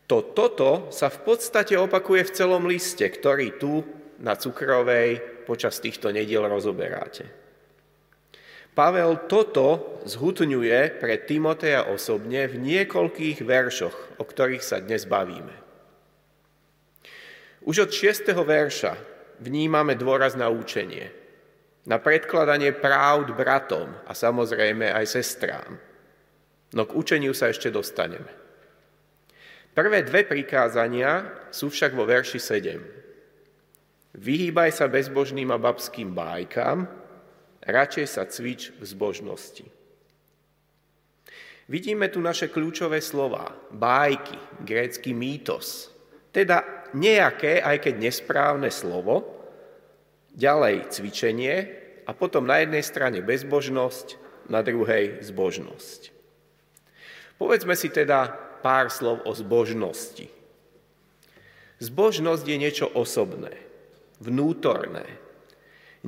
To 0.07 0.21
toto 0.21 0.88
sa 0.93 1.12
v 1.12 1.19
podstate 1.25 1.75
opakuje 1.75 2.31
v 2.31 2.36
celom 2.38 2.63
liste, 2.69 3.03
ktorý 3.03 3.60
tu 3.60 3.83
na 4.23 4.38
Cukrovej 4.38 5.43
počas 5.43 5.81
týchto 5.83 6.13
nediel 6.13 6.47
rozoberáte. 6.47 7.46
Pavel 8.78 9.26
toto 9.26 9.98
zhutňuje 10.06 11.02
pre 11.02 11.18
Timoteja 11.26 11.90
osobne 11.90 12.46
v 12.46 12.62
niekoľkých 12.62 13.42
veršoch, 13.42 14.22
o 14.22 14.24
ktorých 14.24 14.62
sa 14.62 14.78
dnes 14.78 15.10
bavíme. 15.10 15.50
Už 17.66 17.90
od 17.90 17.92
6. 17.92 18.38
verša 18.38 18.94
vnímame 19.42 19.98
dôraz 19.98 20.38
na 20.38 20.54
učenie, 20.54 21.10
na 21.90 21.98
predkladanie 21.98 22.70
právd 22.78 23.34
bratom 23.34 23.90
a 24.06 24.13
samozrejme 24.13 24.94
aj 24.94 25.06
sestrám. 25.10 25.82
No 26.78 26.86
k 26.86 26.94
učeniu 26.94 27.34
sa 27.34 27.50
ešte 27.50 27.74
dostaneme. 27.74 28.30
Prvé 29.74 30.06
dve 30.06 30.22
prikázania 30.22 31.26
sú 31.50 31.74
však 31.74 31.98
vo 31.98 32.06
verši 32.06 32.38
7. 32.38 34.22
Vyhýbaj 34.22 34.70
sa 34.70 34.86
bezbožným 34.86 35.50
a 35.50 35.58
babským 35.58 36.13
bájkam, 36.13 37.07
radšej 37.67 38.06
sa 38.08 38.23
cvič 38.23 38.71
v 38.80 38.84
zbožnosti. 38.88 39.65
Vidíme 41.67 42.08
tu 42.08 42.23
naše 42.23 42.47
kľúčové 42.47 43.03
slova. 43.03 43.51
Bájky, 43.75 44.39
grécky 44.63 45.12
mýtos. 45.12 45.91
Teda 46.32 46.63
nejaké, 46.95 47.60
aj 47.60 47.84
keď 47.84 47.93
nesprávne 47.99 48.71
slovo, 48.71 49.36
ďalej 50.32 50.88
cvičenie 50.93 51.56
a 52.08 52.15
potom 52.15 52.47
na 52.47 52.63
jednej 52.63 52.86
strane 52.86 53.19
bezbožnosť, 53.19 54.15
na 54.47 54.63
druhej 54.63 55.19
zbožnosť. 55.27 56.15
Povedzme 57.36 57.75
si 57.75 57.91
teda 57.91 58.32
pár 58.63 58.88
slov 58.88 59.27
o 59.27 59.36
zbožnosti. 59.36 60.32
Zbožnosť 61.84 62.45
je 62.47 62.58
niečo 62.58 62.88
osobné, 62.95 63.53
vnútorné. 64.23 65.06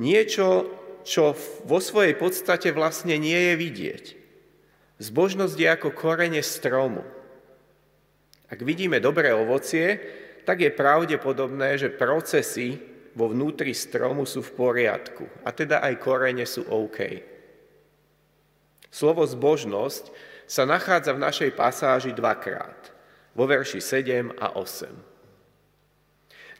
Niečo, 0.00 0.72
čo 1.02 1.36
vo 1.64 1.78
svojej 1.78 2.14
podstate 2.16 2.70
vlastne 2.70 3.16
nie 3.16 3.36
je 3.36 3.54
vidieť. 3.56 4.04
Zbožnosť 5.00 5.56
je 5.56 5.68
ako 5.68 5.88
korene 5.96 6.44
stromu. 6.44 7.00
Ak 8.50 8.60
vidíme 8.60 9.00
dobré 9.00 9.32
ovocie, 9.32 9.96
tak 10.44 10.60
je 10.60 10.74
pravdepodobné, 10.74 11.78
že 11.78 11.94
procesy 11.94 12.76
vo 13.14 13.30
vnútri 13.30 13.72
stromu 13.72 14.26
sú 14.26 14.42
v 14.44 14.54
poriadku 14.54 15.24
a 15.46 15.50
teda 15.50 15.82
aj 15.82 15.94
korene 16.02 16.44
sú 16.44 16.66
OK. 16.68 16.98
Slovo 18.90 19.22
zbožnosť 19.22 20.10
sa 20.50 20.66
nachádza 20.66 21.14
v 21.14 21.22
našej 21.22 21.50
pasáži 21.54 22.10
dvakrát, 22.10 22.90
vo 23.38 23.46
verši 23.46 23.78
7 23.78 24.34
a 24.34 24.58
8. 24.58 25.09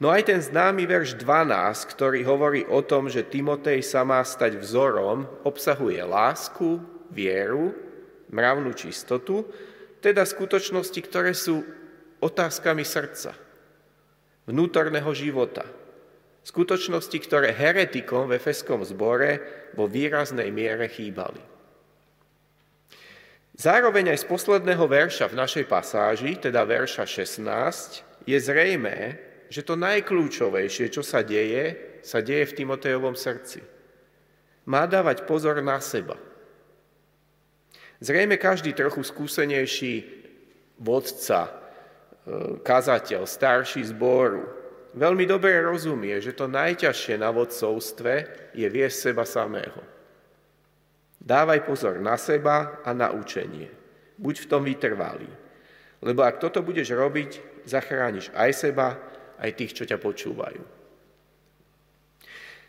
No 0.00 0.08
aj 0.08 0.32
ten 0.32 0.40
známy 0.40 0.88
verš 0.88 1.20
12, 1.20 1.92
ktorý 1.92 2.24
hovorí 2.24 2.64
o 2.64 2.80
tom, 2.80 3.12
že 3.12 3.28
Timotej 3.28 3.84
sa 3.84 4.00
má 4.00 4.24
stať 4.24 4.56
vzorom, 4.56 5.28
obsahuje 5.44 6.00
lásku, 6.00 6.80
vieru, 7.12 7.76
mravnú 8.32 8.72
čistotu, 8.72 9.44
teda 10.00 10.24
skutočnosti, 10.24 11.00
ktoré 11.04 11.36
sú 11.36 11.60
otázkami 12.24 12.80
srdca 12.80 13.36
vnútorného 14.50 15.12
života. 15.14 15.62
Skutočnosti, 16.42 17.14
ktoré 17.20 17.52
heretikom 17.52 18.26
v 18.26 18.40
Efeskom 18.40 18.82
zbore 18.82 19.44
vo 19.76 19.84
výraznej 19.84 20.48
miere 20.50 20.88
chýbali. 20.88 21.38
Zároveň 23.60 24.16
aj 24.16 24.24
z 24.24 24.26
posledného 24.26 24.84
verša 24.88 25.28
v 25.28 25.36
našej 25.36 25.64
pasáži, 25.68 26.40
teda 26.40 26.64
verša 26.64 27.04
16, 27.04 28.24
je 28.24 28.38
zrejmé, 28.40 29.29
že 29.50 29.66
to 29.66 29.74
najkľúčovejšie, 29.74 30.86
čo 30.94 31.02
sa 31.02 31.26
deje, 31.26 31.98
sa 32.06 32.22
deje 32.22 32.54
v 32.54 32.56
Timotejovom 32.62 33.18
srdci. 33.18 33.58
Má 34.70 34.86
dávať 34.86 35.26
pozor 35.26 35.58
na 35.58 35.82
seba. 35.82 36.14
Zrejme 37.98 38.38
každý 38.38 38.72
trochu 38.72 39.02
skúsenejší 39.02 40.06
vodca, 40.80 41.50
e, 41.50 41.52
kazateľ, 42.62 43.26
starší 43.26 43.84
zboru, 43.90 44.46
veľmi 44.94 45.26
dobre 45.28 45.60
rozumie, 45.60 46.16
že 46.22 46.32
to 46.32 46.48
najťažšie 46.48 47.20
na 47.20 47.28
vodcovstve 47.34 48.14
je 48.56 48.66
viesť 48.70 49.12
seba 49.12 49.26
samého. 49.26 49.82
Dávaj 51.20 51.68
pozor 51.68 52.00
na 52.00 52.16
seba 52.16 52.80
a 52.80 52.96
na 52.96 53.12
učenie. 53.12 53.68
Buď 54.16 54.46
v 54.46 54.48
tom 54.48 54.62
vytrvalý. 54.64 55.28
Lebo 56.00 56.24
ak 56.24 56.40
toto 56.40 56.64
budeš 56.64 56.96
robiť, 56.96 57.30
zachrániš 57.68 58.32
aj 58.32 58.50
seba, 58.56 58.96
aj 59.40 59.50
tých, 59.57 59.72
čo 59.72 59.85
ťa 59.88 59.96
počúvajú. 59.96 60.62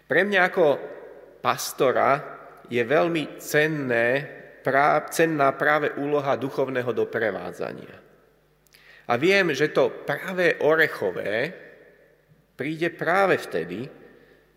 Pre 0.08 0.22
mňa 0.28 0.40
ako 0.48 0.66
pastora 1.40 2.20
je 2.68 2.84
veľmi 2.84 3.40
cenné, 3.40 4.24
prá, 4.64 5.04
cenná 5.12 5.52
práve 5.56 5.92
úloha 6.00 6.36
duchovného 6.36 6.92
doprevádzania. 6.96 7.96
A 9.12 9.14
viem, 9.20 9.52
že 9.52 9.72
to 9.76 9.92
práve 10.08 10.56
orechové 10.64 11.52
príde 12.56 12.94
práve 12.94 13.42
vtedy, 13.42 13.90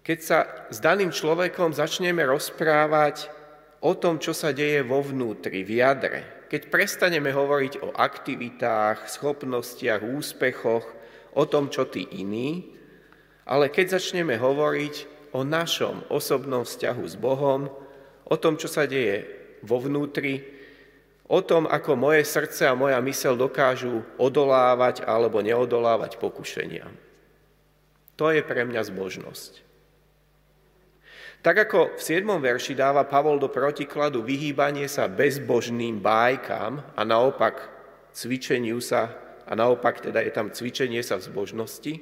keď 0.05 0.18
sa 0.20 0.38
s 0.68 0.79
daným 0.79 1.09
človekom 1.09 1.72
začneme 1.72 2.20
rozprávať 2.29 3.33
o 3.81 3.96
tom, 3.96 4.20
čo 4.20 4.37
sa 4.37 4.53
deje 4.53 4.85
vo 4.85 5.00
vnútri, 5.00 5.64
v 5.64 5.81
jadre. 5.81 6.44
Keď 6.53 6.68
prestaneme 6.68 7.33
hovoriť 7.33 7.81
o 7.81 7.96
aktivitách, 7.96 9.09
schopnostiach, 9.09 10.05
úspechoch, 10.05 10.85
o 11.35 11.44
tom, 11.47 11.70
čo 11.70 11.87
tí 11.87 12.07
iní, 12.18 12.75
ale 13.44 13.68
keď 13.68 14.01
začneme 14.01 14.40
hovoriť 14.40 14.94
o 15.37 15.42
našom 15.42 16.07
osobnom 16.09 16.62
vzťahu 16.64 17.05
s 17.05 17.14
Bohom, 17.18 17.68
o 18.25 18.37
tom, 18.38 18.57
čo 18.57 18.70
sa 18.70 18.88
deje 18.88 19.27
vo 19.61 19.83
vnútri, 19.83 20.40
o 21.29 21.40
tom, 21.42 21.66
ako 21.66 21.97
moje 21.99 22.25
srdce 22.25 22.68
a 22.68 22.79
moja 22.79 23.01
mysel 23.03 23.35
dokážu 23.37 24.05
odolávať 24.16 25.03
alebo 25.05 25.40
neodolávať 25.40 26.16
pokušeniam. 26.20 26.92
To 28.14 28.31
je 28.31 28.47
pre 28.47 28.62
mňa 28.62 28.83
zbožnosť. 28.87 29.64
Tak 31.44 31.68
ako 31.68 32.01
v 32.01 32.01
7. 32.01 32.25
verši 32.25 32.73
dáva 32.73 33.05
Pavol 33.05 33.37
do 33.37 33.53
protikladu 33.53 34.25
vyhýbanie 34.25 34.88
sa 34.88 35.11
bezbožným 35.12 36.01
bájkam 36.01 36.81
a 36.97 37.05
naopak 37.05 37.68
cvičeniu 38.16 38.81
sa, 38.81 39.12
a 39.44 39.52
naopak 39.54 40.00
teda 40.00 40.20
je 40.24 40.33
tam 40.33 40.48
cvičenie 40.50 41.00
sa 41.04 41.20
v 41.20 41.26
zbožnosti, 41.28 42.00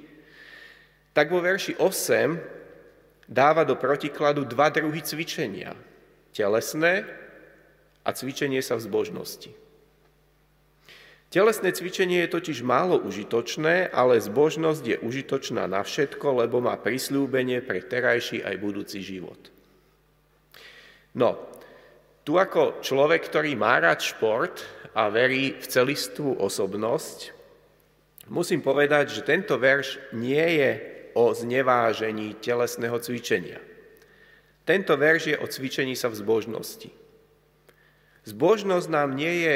tak 1.12 1.28
vo 1.28 1.44
verši 1.44 1.76
8 1.76 2.38
dáva 3.28 3.62
do 3.64 3.76
protikladu 3.76 4.48
dva 4.48 4.72
druhy 4.72 5.04
cvičenia. 5.04 5.76
Telesné 6.32 7.04
a 8.02 8.10
cvičenie 8.10 8.64
sa 8.64 8.80
v 8.80 8.84
zbožnosti. 8.88 9.52
Telesné 11.32 11.72
cvičenie 11.72 12.28
je 12.28 12.34
totiž 12.36 12.60
málo 12.60 13.00
užitočné, 13.00 13.88
ale 13.88 14.20
zbožnosť 14.20 14.84
je 14.84 14.96
užitočná 15.00 15.64
na 15.64 15.80
všetko, 15.80 16.44
lebo 16.44 16.60
má 16.60 16.76
prislúbenie 16.76 17.64
pre 17.64 17.80
terajší 17.80 18.44
aj 18.44 18.60
budúci 18.60 19.00
život. 19.00 19.48
No, 21.16 21.40
tu 22.22 22.38
ako 22.38 22.82
človek, 22.82 23.26
ktorý 23.26 23.58
má 23.58 23.82
rád 23.82 24.02
šport 24.02 24.62
a 24.94 25.10
verí 25.10 25.58
v 25.58 25.66
celistvú 25.66 26.38
osobnosť, 26.38 27.34
musím 28.30 28.62
povedať, 28.62 29.10
že 29.10 29.26
tento 29.26 29.58
verš 29.58 29.98
nie 30.14 30.62
je 30.62 30.70
o 31.18 31.34
znevážení 31.34 32.38
telesného 32.38 32.96
cvičenia. 33.02 33.60
Tento 34.62 34.94
verš 34.94 35.34
je 35.34 35.36
o 35.36 35.46
cvičení 35.50 35.98
sa 35.98 36.06
v 36.06 36.18
zbožnosti. 36.22 36.90
Zbožnosť 38.22 38.86
nám 38.86 39.18
nie 39.18 39.42
je 39.42 39.54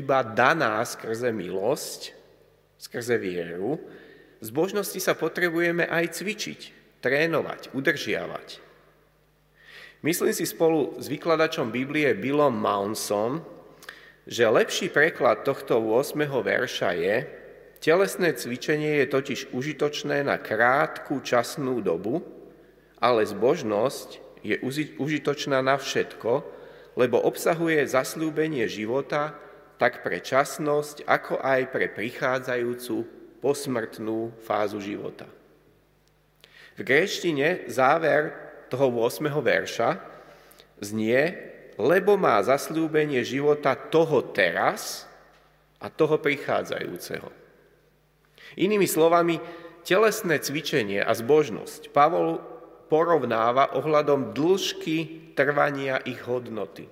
iba 0.00 0.24
daná 0.24 0.80
skrze 0.88 1.28
milosť, 1.36 2.16
skrze 2.80 3.20
vieru, 3.20 3.76
z 4.40 4.48
božnosti 4.52 5.00
sa 5.00 5.16
potrebujeme 5.16 5.84
aj 5.88 6.20
cvičiť, 6.20 6.60
trénovať, 7.00 7.72
udržiavať. 7.72 8.65
Myslím 10.04 10.36
si 10.36 10.44
spolu 10.44 10.92
s 11.00 11.08
vykladačom 11.08 11.72
Biblie 11.72 12.12
Billom 12.12 12.52
Mounsom, 12.52 13.40
že 14.28 14.44
lepší 14.44 14.92
preklad 14.92 15.40
tohto 15.40 15.80
8. 15.80 16.20
verša 16.20 16.90
je, 16.92 17.16
telesné 17.80 18.36
cvičenie 18.36 19.00
je 19.00 19.06
totiž 19.08 19.40
užitočné 19.56 20.20
na 20.20 20.36
krátku 20.36 21.24
časnú 21.24 21.80
dobu, 21.80 22.20
ale 23.00 23.24
zbožnosť 23.24 24.20
je 24.44 24.60
užitočná 25.00 25.64
na 25.64 25.80
všetko, 25.80 26.44
lebo 27.00 27.16
obsahuje 27.16 27.80
zaslúbenie 27.88 28.68
života, 28.68 29.32
tak 29.80 30.04
pre 30.04 30.20
časnosť, 30.20 31.08
ako 31.08 31.40
aj 31.40 31.60
pre 31.72 31.88
prichádzajúcu 31.88 32.96
posmrtnú 33.40 34.32
fázu 34.44 34.80
života. 34.80 35.28
V 36.76 36.84
gréštine 36.84 37.68
záver 37.72 38.45
toho 38.68 38.90
8. 38.90 39.26
verša 39.30 39.98
znie, 40.80 41.34
lebo 41.76 42.16
má 42.16 42.40
zaslúbenie 42.40 43.20
života 43.24 43.76
toho 43.76 44.24
teraz 44.32 45.04
a 45.80 45.92
toho 45.92 46.16
prichádzajúceho. 46.16 47.28
Inými 48.56 48.88
slovami, 48.88 49.36
telesné 49.84 50.40
cvičenie 50.40 51.04
a 51.04 51.12
zbožnosť 51.12 51.92
Pavol 51.92 52.40
porovnáva 52.86 53.76
ohľadom 53.76 54.32
dĺžky 54.32 55.32
trvania 55.36 56.00
ich 56.06 56.22
hodnoty. 56.24 56.88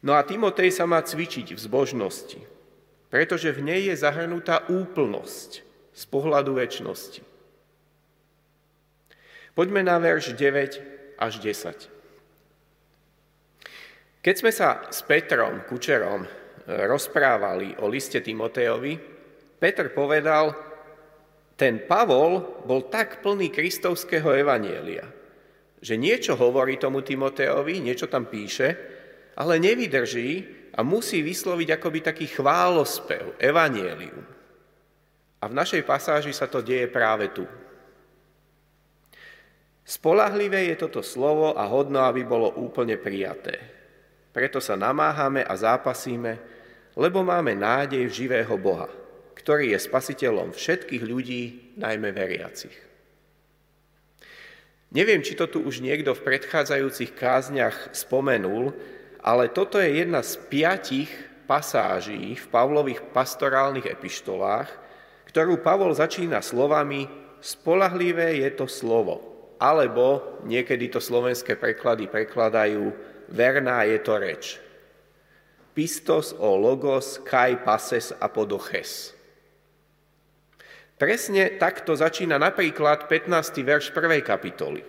No 0.00 0.16
a 0.16 0.24
Timotej 0.24 0.72
sa 0.72 0.88
má 0.88 1.04
cvičiť 1.04 1.52
v 1.52 1.60
zbožnosti, 1.60 2.40
pretože 3.12 3.52
v 3.52 3.60
nej 3.60 3.80
je 3.92 3.96
zahrnutá 4.00 4.64
úplnosť 4.70 5.50
z 5.92 6.02
pohľadu 6.08 6.56
väčšnosti. 6.56 7.29
Poďme 9.54 9.82
na 9.82 9.98
verš 9.98 10.38
9 10.38 11.18
až 11.18 11.32
10. 11.42 12.00
Keď 14.20 14.34
sme 14.36 14.52
sa 14.52 14.86
s 14.92 15.00
Petrom 15.02 15.64
Kučerom 15.64 16.22
e, 16.24 16.28
rozprávali 16.84 17.80
o 17.80 17.88
liste 17.88 18.20
Timotejovi, 18.20 19.00
Petr 19.60 19.92
povedal, 19.92 20.52
ten 21.56 21.84
Pavol 21.84 22.64
bol 22.64 22.88
tak 22.88 23.20
plný 23.20 23.52
kristovského 23.52 24.32
evanielia, 24.32 25.04
že 25.80 26.00
niečo 26.00 26.36
hovorí 26.36 26.80
tomu 26.80 27.04
Timotejovi, 27.04 27.84
niečo 27.84 28.08
tam 28.08 28.28
píše, 28.28 28.76
ale 29.36 29.60
nevydrží 29.60 30.60
a 30.76 30.80
musí 30.80 31.20
vysloviť 31.20 31.76
akoby 31.76 31.98
taký 32.00 32.26
chválospev, 32.32 33.36
evanielium. 33.36 34.24
A 35.40 35.44
v 35.48 35.56
našej 35.56 35.84
pasáži 35.84 36.32
sa 36.36 36.48
to 36.48 36.60
deje 36.60 36.88
práve 36.88 37.32
tu. 37.32 37.44
Spolahlivé 39.90 40.70
je 40.70 40.86
toto 40.86 41.02
slovo 41.02 41.58
a 41.58 41.66
hodno, 41.66 42.06
aby 42.06 42.22
bolo 42.22 42.54
úplne 42.62 42.94
prijaté. 42.94 43.58
Preto 44.30 44.62
sa 44.62 44.78
namáhame 44.78 45.42
a 45.42 45.58
zápasíme, 45.58 46.38
lebo 46.94 47.26
máme 47.26 47.58
nádej 47.58 48.06
v 48.06 48.14
živého 48.14 48.54
Boha, 48.54 48.86
ktorý 49.34 49.74
je 49.74 49.82
spasiteľom 49.82 50.54
všetkých 50.54 51.02
ľudí, 51.02 51.42
najmä 51.74 52.14
veriacich. 52.14 52.78
Neviem, 54.94 55.26
či 55.26 55.34
to 55.34 55.50
tu 55.50 55.58
už 55.66 55.82
niekto 55.82 56.14
v 56.14 56.22
predchádzajúcich 56.22 57.10
kázniach 57.18 57.90
spomenul, 57.90 58.70
ale 59.26 59.50
toto 59.50 59.82
je 59.82 60.06
jedna 60.06 60.22
z 60.22 60.38
piatich 60.46 61.10
pasáží 61.50 62.38
v 62.38 62.46
Pavlových 62.46 63.10
pastorálnych 63.10 63.90
epištolách, 63.90 64.70
ktorú 65.26 65.58
Pavol 65.58 65.90
začína 65.98 66.38
slovami 66.46 67.10
spolahlivé 67.42 68.38
je 68.38 68.50
to 68.54 68.70
slovo, 68.70 69.29
alebo 69.60 70.40
niekedy 70.48 70.88
to 70.88 71.04
slovenské 71.04 71.60
preklady 71.60 72.08
prekladajú 72.08 72.96
verná 73.28 73.84
je 73.84 73.98
to 74.00 74.14
reč. 74.16 74.44
Pistos 75.76 76.34
o 76.34 76.56
logos, 76.56 77.20
kai 77.22 77.60
pases 77.60 78.10
a 78.16 78.26
podoches. 78.26 79.14
Presne 81.00 81.56
takto 81.56 81.96
začína 81.96 82.36
napríklad 82.36 83.08
15. 83.08 83.64
verš 83.64 83.88
1. 83.94 84.20
kapitoly. 84.20 84.84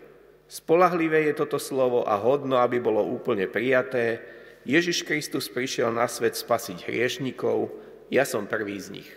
Spolahlivé 0.51 1.31
je 1.31 1.39
toto 1.39 1.55
slovo 1.55 2.03
a 2.03 2.19
hodno, 2.19 2.59
aby 2.59 2.83
bolo 2.83 2.99
úplne 2.99 3.47
prijaté. 3.47 4.19
Ježiš 4.67 5.07
Kristus 5.07 5.47
prišiel 5.47 5.95
na 5.95 6.11
svet 6.11 6.35
spasiť 6.35 6.83
hriešnikov, 6.83 7.71
ja 8.11 8.27
som 8.27 8.43
prvý 8.43 8.75
z 8.75 8.99
nich. 8.99 9.09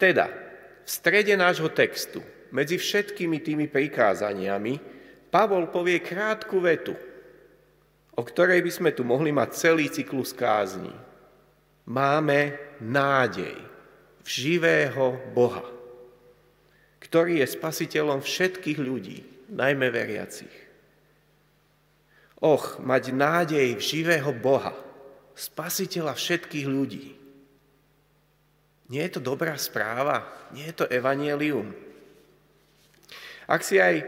Teda, 0.00 0.32
v 0.82 0.88
strede 0.88 1.36
nášho 1.36 1.68
textu, 1.68 2.24
medzi 2.52 2.76
všetkými 2.76 3.40
tými 3.40 3.66
prikázaniami, 3.66 4.78
Pavol 5.32 5.72
povie 5.72 5.98
krátku 6.04 6.60
vetu. 6.60 6.92
o 8.12 8.22
ktorej 8.22 8.60
by 8.60 8.72
sme 8.72 8.90
tu 8.92 9.02
mohli 9.08 9.32
mať 9.32 9.48
celý 9.56 9.88
cyklus 9.88 10.36
kázni. 10.36 10.92
Máme 11.88 12.60
nádej 12.78 13.56
v 14.22 14.28
živého 14.28 15.18
Boha, 15.32 15.64
ktorý 17.00 17.42
je 17.42 17.46
spasiteľom 17.56 18.20
všetkých 18.22 18.78
ľudí, 18.78 19.48
najmä 19.50 19.88
veriacich. 19.90 20.52
Och, 22.42 22.82
mať 22.82 23.14
nádej 23.14 23.78
v 23.78 23.82
živého 23.82 24.30
Boha, 24.34 24.74
spasiteľa 25.32 26.12
všetkých 26.12 26.66
ľudí. 26.68 27.06
Nie 28.92 29.08
je 29.08 29.12
to 29.16 29.22
dobrá 29.24 29.56
správa? 29.56 30.26
Nie 30.52 30.70
je 30.70 30.84
to 30.84 30.90
evanielium? 30.90 31.72
Ak 33.52 33.60
si 33.60 33.76
aj 33.76 34.00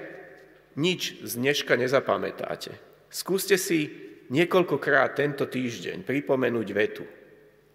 nič 0.80 1.20
z 1.20 1.36
dneška 1.36 1.76
nezapamätáte, 1.76 2.72
skúste 3.12 3.60
si 3.60 3.92
niekoľkokrát 4.32 5.20
tento 5.20 5.44
týždeň 5.44 6.00
pripomenúť 6.00 6.68
vetu. 6.72 7.04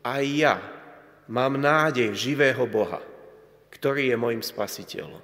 Aj 0.02 0.26
ja 0.26 0.58
mám 1.30 1.62
nádej 1.62 2.10
živého 2.18 2.66
Boha, 2.66 2.98
ktorý 3.70 4.10
je 4.10 4.18
môjim 4.18 4.42
spasiteľom. 4.42 5.22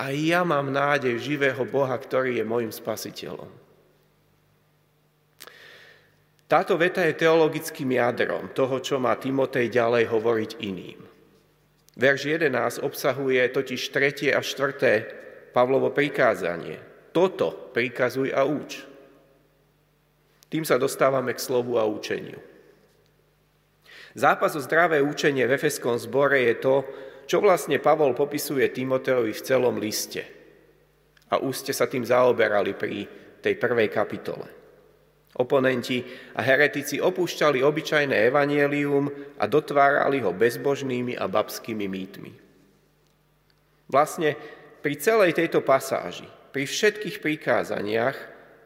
Aj 0.00 0.14
ja 0.16 0.40
mám 0.40 0.72
nádej 0.72 1.20
živého 1.20 1.68
Boha, 1.68 1.92
ktorý 1.92 2.40
je 2.40 2.44
môjim 2.48 2.72
spasiteľom. 2.72 3.52
Táto 6.48 6.80
veta 6.80 7.04
je 7.04 7.20
teologickým 7.20 7.92
jadrom 8.00 8.48
toho, 8.56 8.80
čo 8.80 8.96
má 8.96 9.12
Timotej 9.20 9.68
ďalej 9.68 10.08
hovoriť 10.08 10.50
iným. 10.64 11.09
Verš 11.98 12.30
11 12.38 12.86
obsahuje 12.86 13.42
totiž 13.50 13.82
tretie 13.90 14.30
a 14.30 14.42
štvrté 14.44 15.10
Pavlovo 15.50 15.90
prikázanie. 15.90 16.78
Toto 17.10 17.70
prikazuj 17.74 18.30
a 18.30 18.46
uč. 18.46 18.86
Tým 20.50 20.62
sa 20.62 20.78
dostávame 20.78 21.34
k 21.34 21.42
slovu 21.42 21.78
a 21.78 21.86
učeniu. 21.86 22.38
Zápas 24.14 24.58
o 24.58 24.62
zdravé 24.62 24.98
učenie 25.02 25.46
v 25.46 25.54
Efeskom 25.54 25.94
zbore 25.94 26.42
je 26.50 26.54
to, 26.58 26.74
čo 27.30 27.38
vlastne 27.38 27.78
Pavol 27.78 28.10
popisuje 28.14 28.66
Timoteovi 28.74 29.30
v 29.30 29.44
celom 29.46 29.78
liste. 29.78 30.26
A 31.30 31.38
už 31.38 31.62
ste 31.62 31.70
sa 31.70 31.86
tým 31.86 32.02
zaoberali 32.02 32.74
pri 32.74 33.06
tej 33.38 33.54
prvej 33.54 33.86
kapitole. 33.86 34.59
Oponenti 35.30 36.02
a 36.34 36.42
heretici 36.42 36.98
opúšťali 36.98 37.62
obyčajné 37.62 38.16
evanielium 38.34 39.06
a 39.38 39.46
dotvárali 39.46 40.18
ho 40.26 40.34
bezbožnými 40.34 41.14
a 41.14 41.30
babskými 41.30 41.86
mýtmi. 41.86 42.32
Vlastne 43.86 44.34
pri 44.82 44.94
celej 44.98 45.38
tejto 45.38 45.62
pasáži, 45.62 46.26
pri 46.50 46.66
všetkých 46.66 47.22
prikázaniach, 47.22 48.16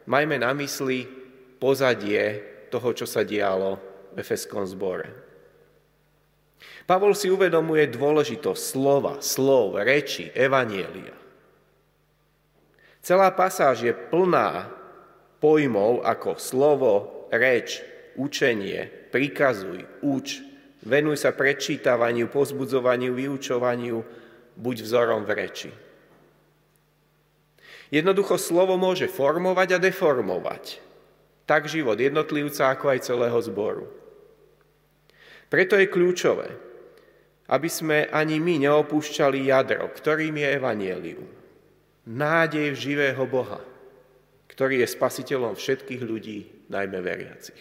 majme 0.08 0.40
na 0.40 0.56
mysli 0.56 1.04
pozadie 1.60 2.40
toho, 2.72 2.96
čo 2.96 3.04
sa 3.04 3.20
dialo 3.24 3.76
v 4.16 4.24
Efeskom 4.24 4.64
zbore. 4.64 5.08
Pavol 6.84 7.16
si 7.16 7.28
uvedomuje 7.32 7.88
dôležitosť 7.92 8.60
slova, 8.60 9.14
slov, 9.20 9.80
reči, 9.80 10.28
evanielia. 10.32 11.16
Celá 13.04 13.28
pasáž 13.36 13.84
je 13.84 13.92
plná 13.92 14.68
pojmov 15.44 16.00
ako 16.00 16.40
slovo, 16.40 17.28
reč, 17.28 17.84
učenie, 18.16 18.88
prikazuj, 19.12 19.84
uč, 20.00 20.40
venuj 20.80 21.20
sa 21.20 21.36
prečítavaniu, 21.36 22.32
pozbudzovaniu, 22.32 23.12
vyučovaniu, 23.12 24.00
buď 24.56 24.76
vzorom 24.80 25.28
v 25.28 25.32
reči. 25.36 25.70
Jednoducho 27.92 28.40
slovo 28.40 28.80
môže 28.80 29.04
formovať 29.04 29.76
a 29.76 29.78
deformovať. 29.84 30.80
Tak 31.44 31.68
život 31.68 32.00
jednotlivca, 32.00 32.72
ako 32.72 32.96
aj 32.96 33.04
celého 33.04 33.36
zboru. 33.44 33.84
Preto 35.52 35.76
je 35.76 35.92
kľúčové, 35.92 36.48
aby 37.52 37.68
sme 37.68 38.08
ani 38.08 38.40
my 38.40 38.64
neopúšťali 38.64 39.52
jadro, 39.52 39.92
ktorým 39.92 40.40
je 40.40 40.48
Evangelium. 40.56 41.28
Nádej 42.08 42.72
živého 42.72 43.28
Boha 43.28 43.73
ktorý 44.54 44.86
je 44.86 44.88
spasiteľom 44.88 45.58
všetkých 45.58 46.02
ľudí, 46.06 46.70
najmä 46.70 47.02
veriacich. 47.02 47.58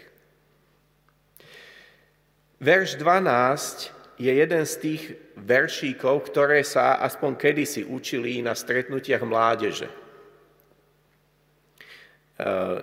Verš 2.64 2.96
12 3.02 3.92
je 4.22 4.32
jeden 4.32 4.64
z 4.64 4.74
tých 4.80 5.04
veršíkov, 5.36 6.30
ktoré 6.30 6.62
sa 6.62 7.02
aspoň 7.02 7.36
kedysi 7.36 7.82
učili 7.84 8.40
na 8.46 8.54
stretnutiach 8.54 9.26
mládeže. 9.26 9.90
E, 9.90 9.96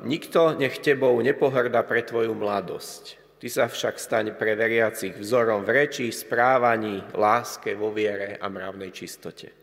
nikto 0.04 0.58
nech 0.58 0.82
tebou 0.82 1.14
nepohrda 1.22 1.86
pre 1.86 2.02
tvoju 2.02 2.34
mladosť. 2.34 3.16
Ty 3.40 3.48
sa 3.48 3.64
však 3.72 3.96
staň 3.96 4.26
pre 4.36 4.52
veriacich 4.52 5.16
vzorom 5.16 5.64
v 5.64 5.86
reči, 5.86 6.12
správaní, 6.12 7.00
láske, 7.16 7.72
vo 7.72 7.88
viere 7.88 8.36
a 8.36 8.46
mravnej 8.52 8.92
čistote. 8.92 9.59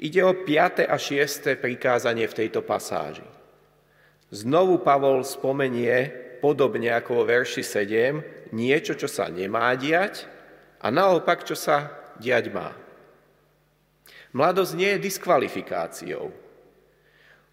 Ide 0.00 0.24
o 0.24 0.32
5. 0.32 0.88
a 0.88 0.96
6. 0.96 1.60
prikázanie 1.60 2.24
v 2.24 2.32
tejto 2.32 2.64
pasáži. 2.64 3.20
Znovu 4.32 4.80
Pavol 4.80 5.20
spomenie, 5.28 6.08
podobne 6.40 6.88
ako 6.96 7.20
vo 7.20 7.24
verši 7.28 7.60
7, 7.60 8.48
niečo, 8.56 8.96
čo 8.96 9.04
sa 9.04 9.28
nemá 9.28 9.68
diať 9.76 10.24
a 10.80 10.88
naopak, 10.88 11.44
čo 11.44 11.52
sa 11.52 11.92
diať 12.16 12.48
má. 12.48 12.72
Mladosť 14.32 14.72
nie 14.72 14.96
je 14.96 15.04
diskvalifikáciou. 15.04 16.32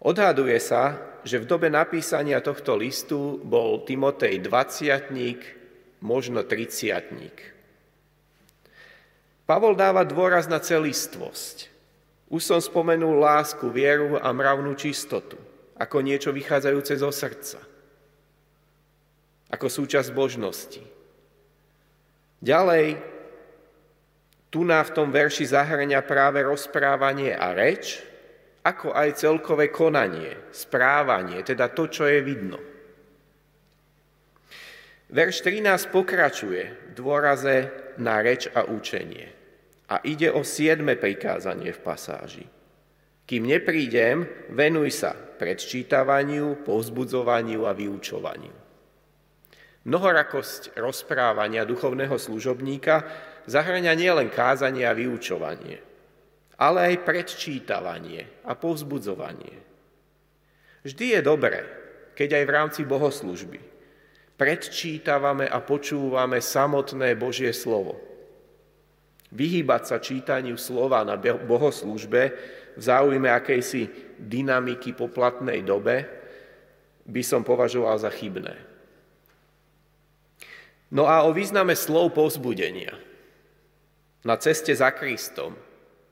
Odhaduje 0.00 0.56
sa, 0.56 0.96
že 1.28 1.44
v 1.44 1.48
dobe 1.52 1.68
napísania 1.68 2.40
tohto 2.40 2.80
listu 2.80 3.44
bol 3.44 3.84
Timotej 3.84 4.40
20 4.40 6.00
možno 6.00 6.48
30 6.48 7.44
Pavol 9.44 9.76
dáva 9.76 10.08
dôraz 10.08 10.48
na 10.48 10.64
celistvosť. 10.64 11.77
Už 12.28 12.44
som 12.44 12.60
spomenul 12.60 13.16
lásku, 13.16 13.72
vieru 13.72 14.20
a 14.20 14.28
mravnú 14.28 14.76
čistotu, 14.76 15.40
ako 15.80 16.04
niečo 16.04 16.28
vychádzajúce 16.28 16.92
zo 17.00 17.08
srdca, 17.08 17.58
ako 19.48 19.66
súčasť 19.66 20.12
božnosti. 20.12 20.84
Ďalej, 22.44 23.00
tu 24.52 24.60
na 24.64 24.84
v 24.84 24.92
tom 24.92 25.08
verši 25.08 25.48
zahrania 25.48 26.04
práve 26.04 26.44
rozprávanie 26.44 27.32
a 27.32 27.56
reč, 27.56 28.04
ako 28.60 28.92
aj 28.92 29.24
celkové 29.24 29.72
konanie, 29.72 30.36
správanie, 30.52 31.40
teda 31.40 31.72
to, 31.72 31.88
čo 31.88 32.04
je 32.04 32.20
vidno. 32.20 32.60
Verš 35.08 35.40
13 35.40 35.88
pokračuje 35.88 36.62
v 36.68 36.90
dôraze 36.92 37.72
na 37.96 38.20
reč 38.20 38.44
a 38.52 38.68
učenie. 38.68 39.37
A 39.88 40.04
ide 40.04 40.28
o 40.28 40.44
siedme 40.44 41.00
prikázanie 41.00 41.72
v 41.72 41.80
pasáži. 41.80 42.44
Kým 43.24 43.48
neprídem, 43.48 44.24
venuj 44.52 44.92
sa 44.92 45.16
predčítavaniu, 45.16 46.64
povzbudzovaniu 46.64 47.64
a 47.64 47.72
vyučovaniu. 47.72 48.56
Mnohorakosť 49.88 50.76
rozprávania 50.76 51.64
duchovného 51.64 52.16
služobníka 52.20 53.08
zahrania 53.48 53.96
nielen 53.96 54.28
kázanie 54.28 54.84
a 54.84 54.92
vyučovanie, 54.92 55.80
ale 56.60 56.92
aj 56.92 57.04
predčítavanie 57.08 58.44
a 58.44 58.52
povzbudzovanie. 58.52 59.56
Vždy 60.84 61.04
je 61.16 61.20
dobré, 61.24 61.64
keď 62.12 62.28
aj 62.40 62.44
v 62.44 62.52
rámci 62.52 62.80
bohoslužby 62.84 63.60
predčítavame 64.38 65.50
a 65.50 65.58
počúvame 65.58 66.38
samotné 66.38 67.18
Božie 67.18 67.50
slovo– 67.50 67.98
Vyhýbať 69.28 69.82
sa 69.84 69.96
čítaniu 70.00 70.56
slova 70.56 71.04
na 71.04 71.20
bohoslužbe 71.20 72.22
v 72.78 72.80
záujme 72.80 73.28
akejsi 73.28 74.16
dynamiky 74.16 74.96
po 74.96 75.12
platnej 75.12 75.60
dobe 75.66 76.08
by 77.04 77.22
som 77.24 77.44
považoval 77.44 78.00
za 78.00 78.08
chybné. 78.08 78.56
No 80.88 81.04
a 81.04 81.28
o 81.28 81.36
význame 81.36 81.76
slov 81.76 82.16
povzbudenia. 82.16 82.96
Na 84.24 84.40
ceste 84.40 84.72
za 84.72 84.88
Kristom 84.96 85.52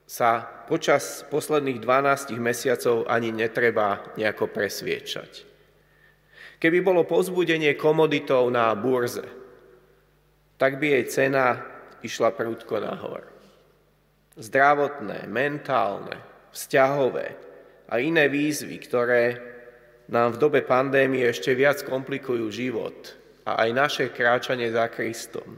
sa 0.05 0.45
počas 0.69 1.25
posledných 1.33 1.81
12 1.81 2.37
mesiacov 2.37 3.09
ani 3.09 3.33
netreba 3.33 4.13
nejako 4.21 4.53
presviečať. 4.53 5.49
Keby 6.61 6.79
bolo 6.85 7.05
povzbudenie 7.05 7.77
komoditou 7.77 8.49
na 8.49 8.73
burze, 8.77 9.25
tak 10.57 10.81
by 10.81 11.01
jej 11.01 11.05
cena 11.09 11.76
išla 12.03 12.33
prúdko 12.33 12.81
nahor. 12.83 13.25
Zdravotné, 14.37 15.25
mentálne, 15.29 16.21
vzťahové 16.53 17.37
a 17.89 18.01
iné 18.01 18.29
výzvy, 18.29 18.77
ktoré 18.85 19.23
nám 20.13 20.37
v 20.37 20.41
dobe 20.41 20.61
pandémie 20.63 21.25
ešte 21.25 21.57
viac 21.57 21.83
komplikujú 21.83 22.47
život 22.53 23.17
a 23.49 23.65
aj 23.67 23.71
naše 23.73 24.05
kráčanie 24.13 24.69
za 24.71 24.87
Kristom. 24.93 25.57